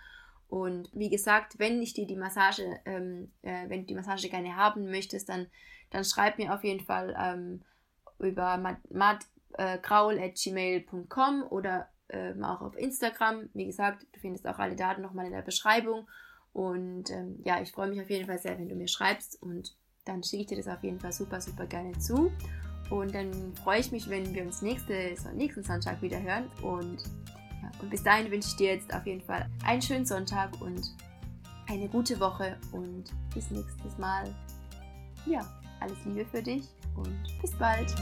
Und 0.47 0.89
wie 0.93 1.09
gesagt, 1.09 1.57
wenn 1.59 1.81
ich 1.81 1.93
dir 1.93 2.07
die 2.07 2.15
Massage, 2.15 2.79
ähm, 2.85 3.31
äh, 3.41 3.67
wenn 3.69 3.81
du 3.81 3.87
die 3.87 3.95
Massage 3.95 4.29
gerne 4.29 4.55
haben 4.55 4.89
möchtest, 4.89 5.27
dann, 5.29 5.47
dann 5.91 6.03
schreib 6.03 6.37
mir 6.37 6.53
auf 6.53 6.63
jeden 6.63 6.85
Fall 6.85 7.15
ähm, 7.19 7.63
über 8.19 8.57
matgraul.gmail.com 8.89 11.43
oder 11.49 11.89
ähm, 12.09 12.43
auch 12.43 12.61
auf 12.61 12.77
Instagram. 12.77 13.49
Wie 13.53 13.65
gesagt, 13.65 14.05
du 14.11 14.19
findest 14.19 14.47
auch 14.47 14.59
alle 14.59 14.75
Daten 14.75 15.01
nochmal 15.01 15.27
in 15.27 15.33
der 15.33 15.41
Beschreibung. 15.41 16.07
Und 16.51 17.11
ähm, 17.11 17.39
ja, 17.43 17.61
ich 17.61 17.71
freue 17.71 17.89
mich 17.89 18.01
auf 18.01 18.09
jeden 18.09 18.25
Fall 18.25 18.39
sehr, 18.39 18.57
wenn 18.57 18.69
du 18.69 18.75
mir 18.75 18.87
schreibst 18.87 19.39
und 19.41 19.75
dann 20.05 20.23
schicke 20.23 20.41
ich 20.41 20.47
dir 20.47 20.57
das 20.57 20.67
auf 20.67 20.83
jeden 20.83 20.99
Fall 20.99 21.11
super, 21.11 21.39
super 21.39 21.67
gerne 21.67 21.97
zu. 21.99 22.31
Und 22.89 23.13
dann 23.13 23.53
freue 23.63 23.79
ich 23.79 23.91
mich, 23.91 24.09
wenn 24.09 24.33
wir 24.33 24.43
uns 24.43 24.61
nächste, 24.61 25.15
nächsten 25.35 25.63
Sonntag 25.63 26.01
wieder 26.01 26.21
hören. 26.21 26.45
Und 26.61 27.03
und 27.81 27.89
bis 27.89 28.03
dahin 28.03 28.29
wünsche 28.31 28.49
ich 28.49 28.55
dir 28.55 28.73
jetzt 28.73 28.93
auf 28.93 29.05
jeden 29.05 29.21
Fall 29.21 29.47
einen 29.63 29.81
schönen 29.81 30.05
Sonntag 30.05 30.59
und 30.61 30.93
eine 31.67 31.87
gute 31.87 32.19
Woche 32.19 32.57
und 32.71 33.05
bis 33.33 33.49
nächstes 33.51 33.97
Mal. 33.97 34.33
Ja, 35.25 35.41
alles 35.79 35.97
Liebe 36.05 36.25
für 36.25 36.41
dich 36.41 36.63
und 36.95 37.15
bis 37.41 37.51
bald. 37.51 37.93